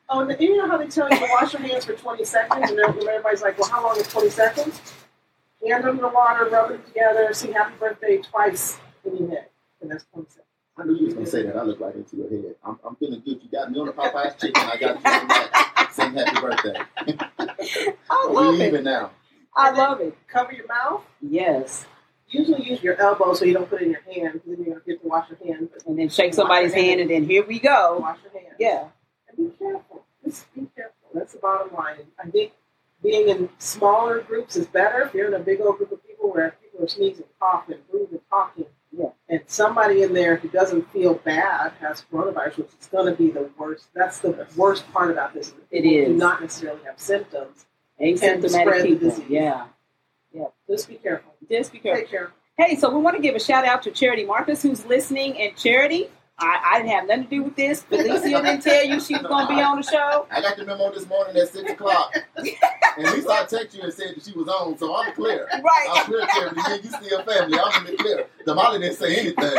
[0.09, 2.71] Oh, and you know how they tell you to wash your hands for 20 seconds,
[2.71, 4.81] and then everybody's like, well, how long is 20 seconds?
[5.67, 9.47] Hand them the water, rub it together, sing happy birthday twice in your head.
[9.81, 10.27] And that's 20.
[10.79, 11.57] I knew you was gonna say that.
[11.57, 12.55] I look right into your head.
[12.65, 13.41] I'm, I'm feeling good.
[13.43, 14.63] You got me on the Popeye's chicken.
[14.63, 15.89] I got you on that.
[15.93, 16.81] Sing happy birthday.
[18.11, 18.59] I we love it.
[18.59, 19.11] leaving now.
[19.55, 20.17] I love it.
[20.29, 21.03] Cover your mouth.
[21.21, 21.87] Yes.
[22.29, 24.75] Usually use your elbow so you don't put it in your hand because then you're
[24.75, 25.71] going to get to wash your hands.
[25.85, 27.99] And then shake somebody's hand, and then here we go.
[27.99, 28.55] Wash your hands.
[28.61, 28.87] Yeah.
[29.29, 30.05] And be careful.
[30.25, 30.95] Just be careful.
[31.13, 31.97] That's the bottom line.
[32.25, 32.53] I think
[33.03, 35.01] being in smaller groups is better.
[35.03, 38.21] If you're in a big old group of people where people are sneezing, coughing, breathing,
[38.31, 39.11] talking, Yeah.
[39.29, 43.31] and somebody in there who doesn't feel bad has coronavirus, which is going to be
[43.31, 43.87] the worst.
[43.95, 45.55] That's the worst part about this.
[45.71, 46.09] It is.
[46.09, 47.67] Do not necessarily have symptoms.
[48.01, 49.09] Asymptomatic and spread the people.
[49.11, 49.25] disease.
[49.29, 49.67] Yeah.
[50.33, 50.45] Yeah.
[50.69, 51.33] Just be careful.
[51.49, 52.03] Just be careful.
[52.03, 52.33] Take care.
[52.57, 55.41] Hey, so we want to give a shout out to Charity Marcus who's listening.
[55.41, 56.11] And Charity,
[56.41, 57.83] I, I didn't have nothing to do with this.
[57.83, 60.27] Felicia didn't tell you she was going to be on the show.
[60.31, 63.93] I got the memo this morning at six o'clock, and Lisa I texted you and
[63.93, 65.49] said that she was on, so I'm clear.
[65.63, 65.89] Right.
[65.93, 66.51] I'm clear, Terry.
[66.67, 67.59] And you still family.
[67.63, 68.27] I'm in the clear.
[68.47, 69.57] Damali didn't say anything.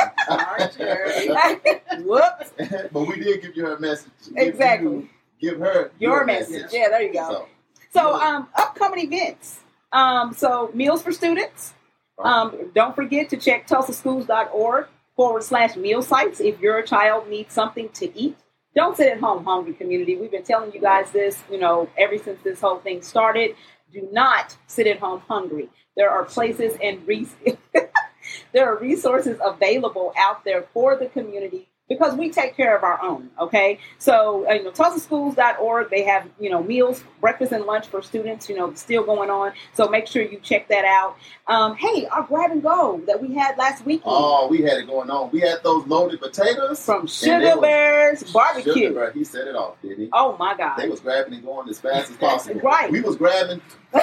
[2.06, 2.52] Whoops.
[2.92, 4.12] but we did give you her message.
[4.36, 4.90] Give Exactly.
[4.92, 5.10] you-
[5.40, 6.68] Give her Your message.
[6.72, 7.30] Yeah, there you go.
[7.32, 7.48] So,
[7.94, 9.60] So, um, upcoming events.
[9.92, 11.74] Um, so meals for students.
[12.20, 14.88] Um, don't forget to check tulsaschools.org
[15.22, 18.36] forward slash meal sites if your child needs something to eat.
[18.74, 20.18] Don't sit at home hungry, community.
[20.18, 23.56] We've been telling you guys this, you know, ever since this whole thing started.
[23.94, 25.70] Do not sit at home hungry.
[25.96, 27.06] There are places and
[28.52, 33.02] there are resources available out there for the community because we take care of our
[33.04, 33.30] own.
[33.38, 35.89] Okay, so uh, you know, TulsaSchools.org.
[35.89, 38.48] They have you know meals, breakfast, and lunch for students.
[38.48, 39.52] You know, still going on.
[39.74, 41.18] So make sure you check that out.
[41.48, 44.88] Um, hey, our grab and go that we had last weekend oh, we had it
[44.88, 45.32] going on.
[45.32, 48.74] We had those loaded potatoes from Sugar Bears Barbecue.
[48.74, 50.10] Sugar Bear, he set it off, did he?
[50.14, 50.78] Oh my God!
[50.78, 52.62] They was grabbing and going as fast as possible.
[52.62, 52.89] Right.
[52.89, 53.60] We was grabbing.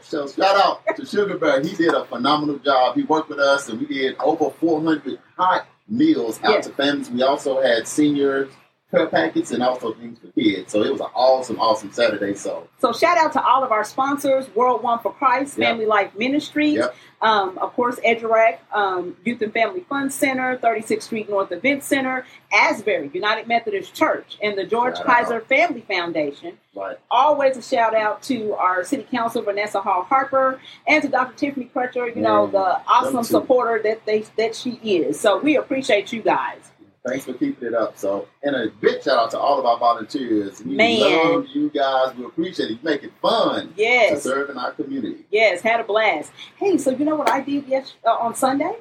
[0.00, 1.60] so shout out to Sugar Bear.
[1.60, 2.94] He did a phenomenal job.
[2.94, 6.60] He worked with us, and we did over 400 hot meals out Yeah.
[6.62, 7.10] to families.
[7.10, 8.50] We also had seniors
[8.90, 10.70] care packets and also things for kids.
[10.72, 12.34] So it was an awesome, awesome Saturday.
[12.34, 15.68] So So shout out to all of our sponsors: World One for Christ, Yep.
[15.68, 16.94] Family Life Ministries, Yep.
[17.24, 21.82] Um, of course, Ed Direct, um, Youth and Family Fund Center, 36th Street North Event
[21.82, 25.48] Center, Asbury United Methodist Church, and the George Shout Kaiser out.
[25.48, 26.58] Family Foundation.
[26.74, 26.98] right.
[27.10, 31.34] Always a shout out to our City Council Vanessa Hall Harper and to Dr.
[31.34, 32.14] Tiffany Crutcher.
[32.14, 35.18] You know the awesome supporter that they that she is.
[35.18, 36.72] So we appreciate you guys.
[37.06, 37.98] Thanks for keeping it up.
[37.98, 40.62] So, and a big shout out to all of our volunteers.
[40.64, 41.00] We Man.
[41.34, 42.16] love you guys.
[42.16, 42.72] We appreciate it.
[42.72, 44.22] You make it fun to Yes.
[44.22, 45.26] serve in our community.
[45.30, 46.32] Yes, had a blast.
[46.56, 48.72] Hey, so you know what I did yes uh, on Sunday?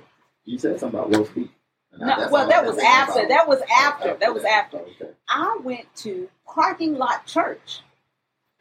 [0.46, 1.50] You said something about roast beef.
[1.98, 3.20] No, well, that was can say after.
[3.20, 4.18] about That was after.
[4.20, 4.80] That was after.
[5.30, 7.82] I went to parking lot church.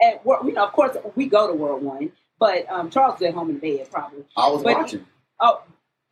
[0.02, 2.10] At work, you know, of course, we go to World One,
[2.40, 4.24] but um, Charles was at home in bed probably.
[4.36, 5.06] I was But- watching.
[5.38, 5.62] Oh,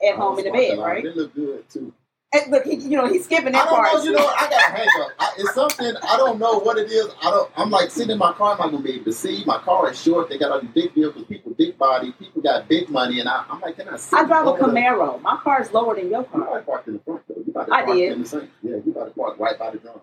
[0.02, 1.04] at I home in the bed, right?
[1.04, 1.92] It looked good too.
[2.32, 3.92] And look, he, you know, he's skipping that I don't part.
[3.94, 4.02] know.
[4.04, 4.24] You know.
[4.26, 5.10] I got a hang up.
[5.18, 7.08] I, it's something I don't know what it is.
[7.22, 7.50] I don't.
[7.56, 8.52] I'm like sitting in my car.
[8.52, 9.42] I'm not gonna be able to see.
[9.46, 10.28] My car is short.
[10.28, 11.24] They got all these big vehicles.
[11.26, 12.12] People big body.
[12.12, 14.16] People got big money, and I, I'm like, can I see?
[14.16, 15.20] I drive a Camaro.
[15.22, 16.40] My car is lower than your You car.
[16.42, 17.34] probably parked in the front though.
[17.44, 18.12] You about to I did.
[18.12, 18.48] in the same.
[18.62, 20.00] Yeah, you about to park right by the drums.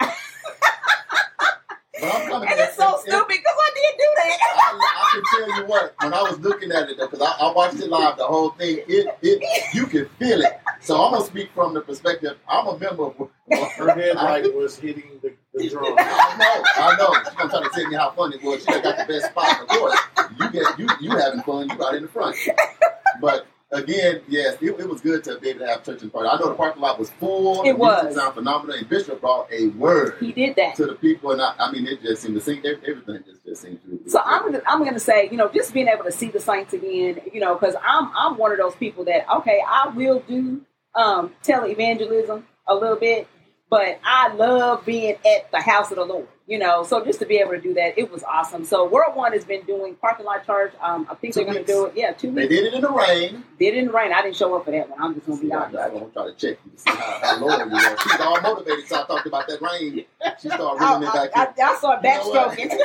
[2.00, 2.08] You.
[2.08, 4.38] But I'm coming And it's so it- it- stupid because I did do that.
[4.56, 7.52] I, I can tell you what, when I was looking at it, because I, I
[7.52, 10.60] watched it live, the whole thing, it, it, you can feel it.
[10.80, 12.38] So I'm gonna speak from the perspective.
[12.48, 13.14] I'm a member of.
[13.76, 15.94] Her headlight was hitting the, the drum.
[15.98, 17.14] I know, I know.
[17.24, 18.60] She's gonna try to tell me how fun it was.
[18.60, 19.60] She got the best spot.
[19.62, 19.98] Of course,
[20.38, 21.68] you get you you having fun.
[21.68, 22.36] You got in the front.
[23.20, 26.28] But again, yes, it, it was good to be able to have church and party.
[26.28, 27.62] I know the parking lot was full.
[27.64, 28.14] It was.
[28.14, 28.76] sound phenomenal.
[28.76, 30.74] And Bishop brought a word He did that.
[30.76, 32.62] to the people, and I, I mean, it just seemed to sing.
[32.64, 34.10] Everything just just seemed to.
[34.10, 36.72] So I'm gonna, I'm gonna say, you know, just being able to see the saints
[36.72, 40.62] again, you know, because I'm I'm one of those people that okay, I will do
[40.94, 43.28] um, televangelism a little bit,
[43.68, 46.82] but I love being at the house of the Lord, you know.
[46.84, 48.66] So just to be able to do that, it was awesome.
[48.66, 50.72] So World One has been doing parking lot charge.
[50.82, 51.94] Um, I think Two they're gonna do it.
[51.96, 52.54] Yeah, two They weeks.
[52.54, 53.44] did it in the rain.
[53.58, 54.12] Did it in the rain.
[54.12, 55.00] I didn't show up for that one.
[55.00, 55.78] I'm just gonna be honest.
[55.78, 57.98] I'm gonna try to check you to see how, how loyal you are.
[58.02, 60.04] She's all motivated, so I talked about that rain.
[60.42, 61.48] She started reeling it back I, in.
[61.58, 62.84] I, I started You know.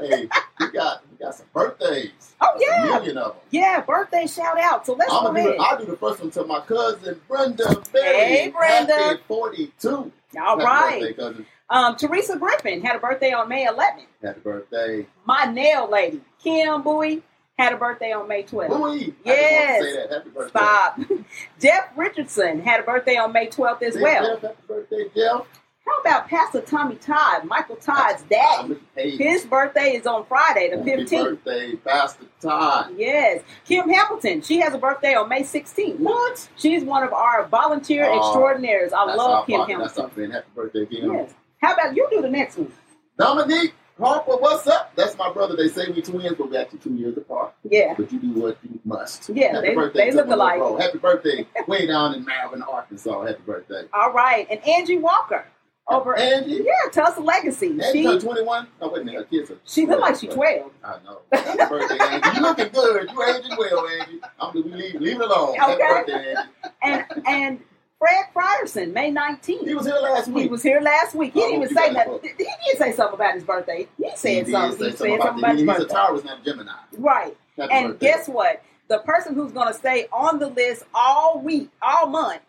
[0.00, 0.28] Hey,
[0.58, 2.34] we got we got some birthdays.
[2.40, 3.42] oh yeah, A yeah, million of them.
[3.50, 3.80] yeah.
[3.82, 4.86] Birthday shout out.
[4.86, 5.58] So let's I'm go ahead.
[5.58, 8.16] the, I'll do the first one to my cousin Brenda Berry.
[8.16, 8.94] Hey, Brenda.
[8.94, 9.88] Happy 42.
[9.90, 11.00] All Happy right.
[11.00, 11.46] birthday, cousin.
[11.70, 14.04] Um, Teresa Griffin had a birthday on May 11th.
[14.22, 15.06] Happy birthday.
[15.24, 17.22] My nail lady, Kim Bowie,
[17.58, 18.68] had a birthday on May 12th.
[18.68, 19.14] Bowie!
[19.24, 19.82] Yes.
[19.82, 20.12] I just want to say that.
[20.12, 20.58] Happy birthday.
[20.58, 21.00] Stop.
[21.60, 24.34] Jeff Richardson had a birthday on May 12th as well.
[24.34, 25.46] Jeff, happy birthday, Jeff.
[25.86, 28.76] How about Pastor Tommy Todd, Michael Todd's dad?
[28.96, 31.24] His birthday is on Friday, the 15th.
[31.24, 32.92] birthday, Pastor Todd.
[32.96, 33.42] Yes.
[33.64, 35.98] Kim Hamilton, she has a birthday on May 16th.
[35.98, 36.48] What?
[36.56, 38.92] She's one of our volunteer Oh, extraordinaires.
[38.92, 39.78] I love Kim partner.
[39.78, 40.04] That's Hamilton.
[40.04, 40.32] our friend.
[40.32, 41.12] Happy birthday, Kim.
[41.12, 41.34] Yes.
[41.60, 42.72] How about you do the next one?
[43.18, 44.94] Dominique Harper, what's up?
[44.96, 45.56] That's my brother.
[45.56, 47.52] They say we twins, but we're actually two years apart.
[47.68, 47.92] Yeah.
[47.98, 49.28] But you do what you must.
[49.28, 50.58] Yeah, Happy they- birthday they look alike.
[50.58, 50.78] bro.
[50.78, 53.26] Happy birthday way down in Malvern, Arkansas.
[53.26, 53.82] Happy birthday.
[53.92, 54.46] All right.
[54.50, 55.44] And Angie Walker.
[55.86, 56.62] over uh, Angie?
[56.64, 57.66] Yeah, Tell us Tulsa Legacy.
[57.72, 58.68] Angie She turned 21?
[58.80, 59.18] No, wait a minute.
[59.18, 59.58] Her kids are.
[59.66, 60.70] she look like she's twelve.
[60.82, 61.20] I know.
[61.32, 62.36] Happy birthday, Angie.
[62.36, 63.10] You looking good.
[63.12, 64.20] You aging well, Angie.
[64.40, 65.56] I'm gonna leave, leave it alone.
[65.56, 65.88] Happy Okay.
[65.88, 66.48] birthday, Angie.
[66.82, 67.60] And and
[68.00, 69.68] Fred Frierson, May nineteenth.
[69.68, 70.44] He was here last week.
[70.44, 71.34] He was here last week.
[71.34, 72.20] He Oh, didn't even say nothing.
[72.22, 73.88] He did say something about his birthday.
[73.98, 74.86] He said He something.
[74.86, 75.50] He said something about that.
[75.52, 75.94] his He's a birthday.
[75.94, 76.72] Taurus named Gemini.
[76.98, 77.36] Right.
[77.58, 78.06] And birthday.
[78.06, 78.62] guess what?
[78.88, 82.40] The person who's going to stay on the list all week, all month,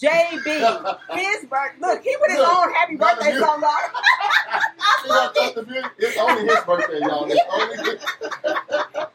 [0.00, 0.44] JB,
[1.14, 1.78] his birthday.
[1.80, 3.90] Look, he put his Look, own happy birthday song on.
[5.04, 7.28] See, I thought the music- It's only his birthday, y'all.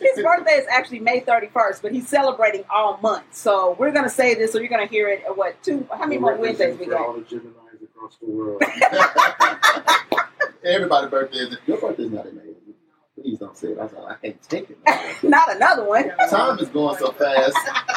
[0.00, 0.22] His.
[0.22, 3.24] Birthday is actually May 31st, but he's celebrating all month.
[3.32, 5.86] So we're going to say this, so you're going to hear it, uh, what, two,
[5.90, 7.28] how many more Wednesdays we For all got?
[7.28, 8.62] the Geminis across the world.
[10.64, 11.56] Everybody's birthday is.
[11.66, 12.53] Your birthday's not in May.
[13.24, 13.78] Please don't say it.
[13.78, 14.78] I, I can't take it.
[15.22, 16.10] Not another one.
[16.28, 17.56] Time is going so fast.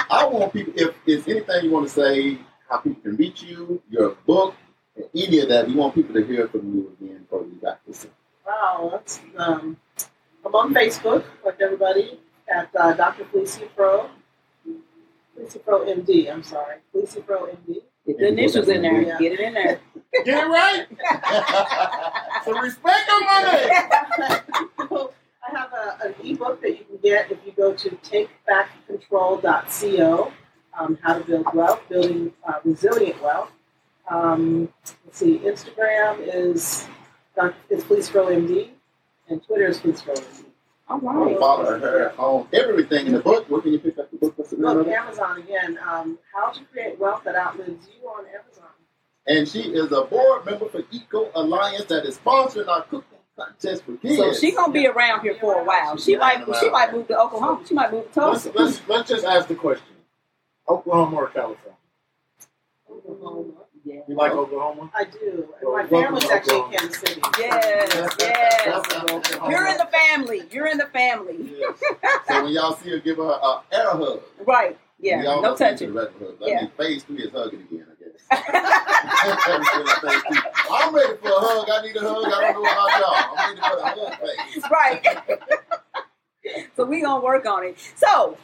[0.09, 3.81] I want people, if there's anything you want to say, how people can reach you,
[3.89, 4.55] your book,
[4.95, 7.85] and any of that, we want people to hear from you again before we got
[7.85, 8.07] this.
[8.45, 9.75] Wow, that's um,
[10.45, 13.25] I'm on Facebook, like everybody, at uh, Dr.
[13.25, 14.09] Felicia Froe.
[15.35, 16.77] Felicia Froe MD, I'm sorry.
[16.93, 17.81] Felicia Froe MD.
[18.07, 19.01] Get the initials in there.
[19.01, 19.17] Yeah.
[19.19, 19.81] Get it in there.
[20.23, 20.87] Get it right.
[22.45, 23.69] so respect on my name.
[25.43, 30.31] I have a, an ebook that you can get if you go to takebackcontrol.co,
[30.77, 33.51] um, how to build wealth, building uh, resilient wealth.
[34.09, 34.69] Um,
[35.05, 36.87] let's see, Instagram is
[37.35, 37.55] Dr.
[37.69, 38.69] is Please Grow MD,
[39.29, 40.45] and Twitter is Please Grow MD.
[40.89, 41.39] All I'll right.
[41.39, 43.49] follow her on everything in the book.
[43.49, 44.37] Where can you pick up the book?
[44.37, 44.93] What's the name Look, of it?
[44.93, 45.77] Amazon again.
[45.85, 48.69] Um, how to create wealth that outlives you on Amazon.
[49.27, 53.83] And she is a board member for Eco Alliance that is sponsoring our cooking contest
[53.83, 54.17] for kids.
[54.17, 55.97] So she's gonna be around here for a while.
[55.97, 57.63] She might she might move to Oklahoma.
[57.67, 59.85] She might move to Let's, let's, let's just ask the question.
[60.69, 61.73] Oklahoma or California?
[63.87, 64.01] Yeah.
[64.05, 64.91] You like Oklahoma?
[64.93, 65.47] I do.
[65.61, 66.71] Well, my family's actually in.
[66.71, 67.21] Kansas City.
[67.39, 68.85] Yes, yes.
[69.49, 70.43] You're in the family.
[70.51, 71.37] You're in the family.
[71.57, 71.79] Yes.
[72.27, 74.19] so when y'all see her, give her a air hug.
[74.45, 74.77] Right.
[74.99, 75.23] Yeah.
[75.23, 75.91] Y'all No touching.
[75.97, 76.11] a hug.
[76.43, 76.67] I Yeah.
[76.77, 78.17] phase three is hugging again, I guess.
[80.69, 81.69] I'm ready for a hug.
[81.69, 82.25] I need a hug.
[82.25, 83.15] I don't know about y'all.
[83.37, 84.63] I'm ready for the hug phase.
[84.69, 85.01] right.
[86.75, 87.77] so we gonna work on it.
[87.95, 88.37] So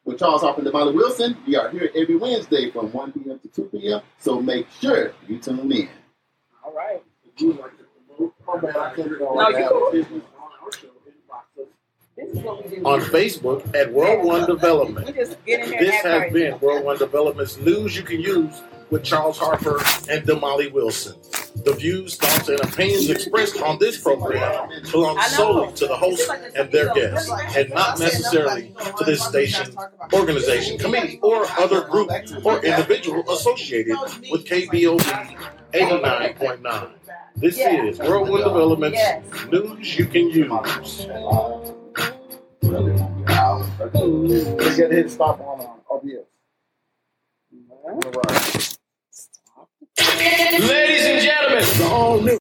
[0.05, 1.35] with Charles Harper and Damali Wilson.
[1.47, 3.39] We are here every Wednesday from 1 p.m.
[3.39, 4.01] to 2 p.m.
[4.19, 5.89] So make sure you tune in.
[6.73, 7.03] All right.
[7.37, 7.83] You like to
[8.17, 8.33] promote?
[8.47, 9.53] My bad, I couldn't go No, on
[9.93, 10.21] you cool.
[10.41, 10.87] On our show.
[10.87, 11.67] Inbox us.
[12.17, 12.83] This is what we do.
[12.85, 15.05] On Facebook at World One Development.
[15.05, 18.61] We just get in there This has been World One Development's news you can use
[18.89, 19.77] with Charles Harper
[20.09, 21.15] and Damali Wilson.
[21.63, 26.71] The views, thoughts, and opinions expressed on this program belong solely to the host and
[26.71, 29.75] their guests, and not necessarily to this station,
[30.11, 32.09] organization, committee, or other group
[32.43, 33.95] or individual associated
[34.31, 35.37] with KBOB
[35.73, 36.89] 89.9.
[37.35, 39.23] This is World One Development's Yes.
[39.51, 41.07] news you can use.
[42.61, 42.69] They
[44.77, 46.27] get hit stop on uh, OBS.
[50.59, 52.39] Ladies and gentlemen, The all new.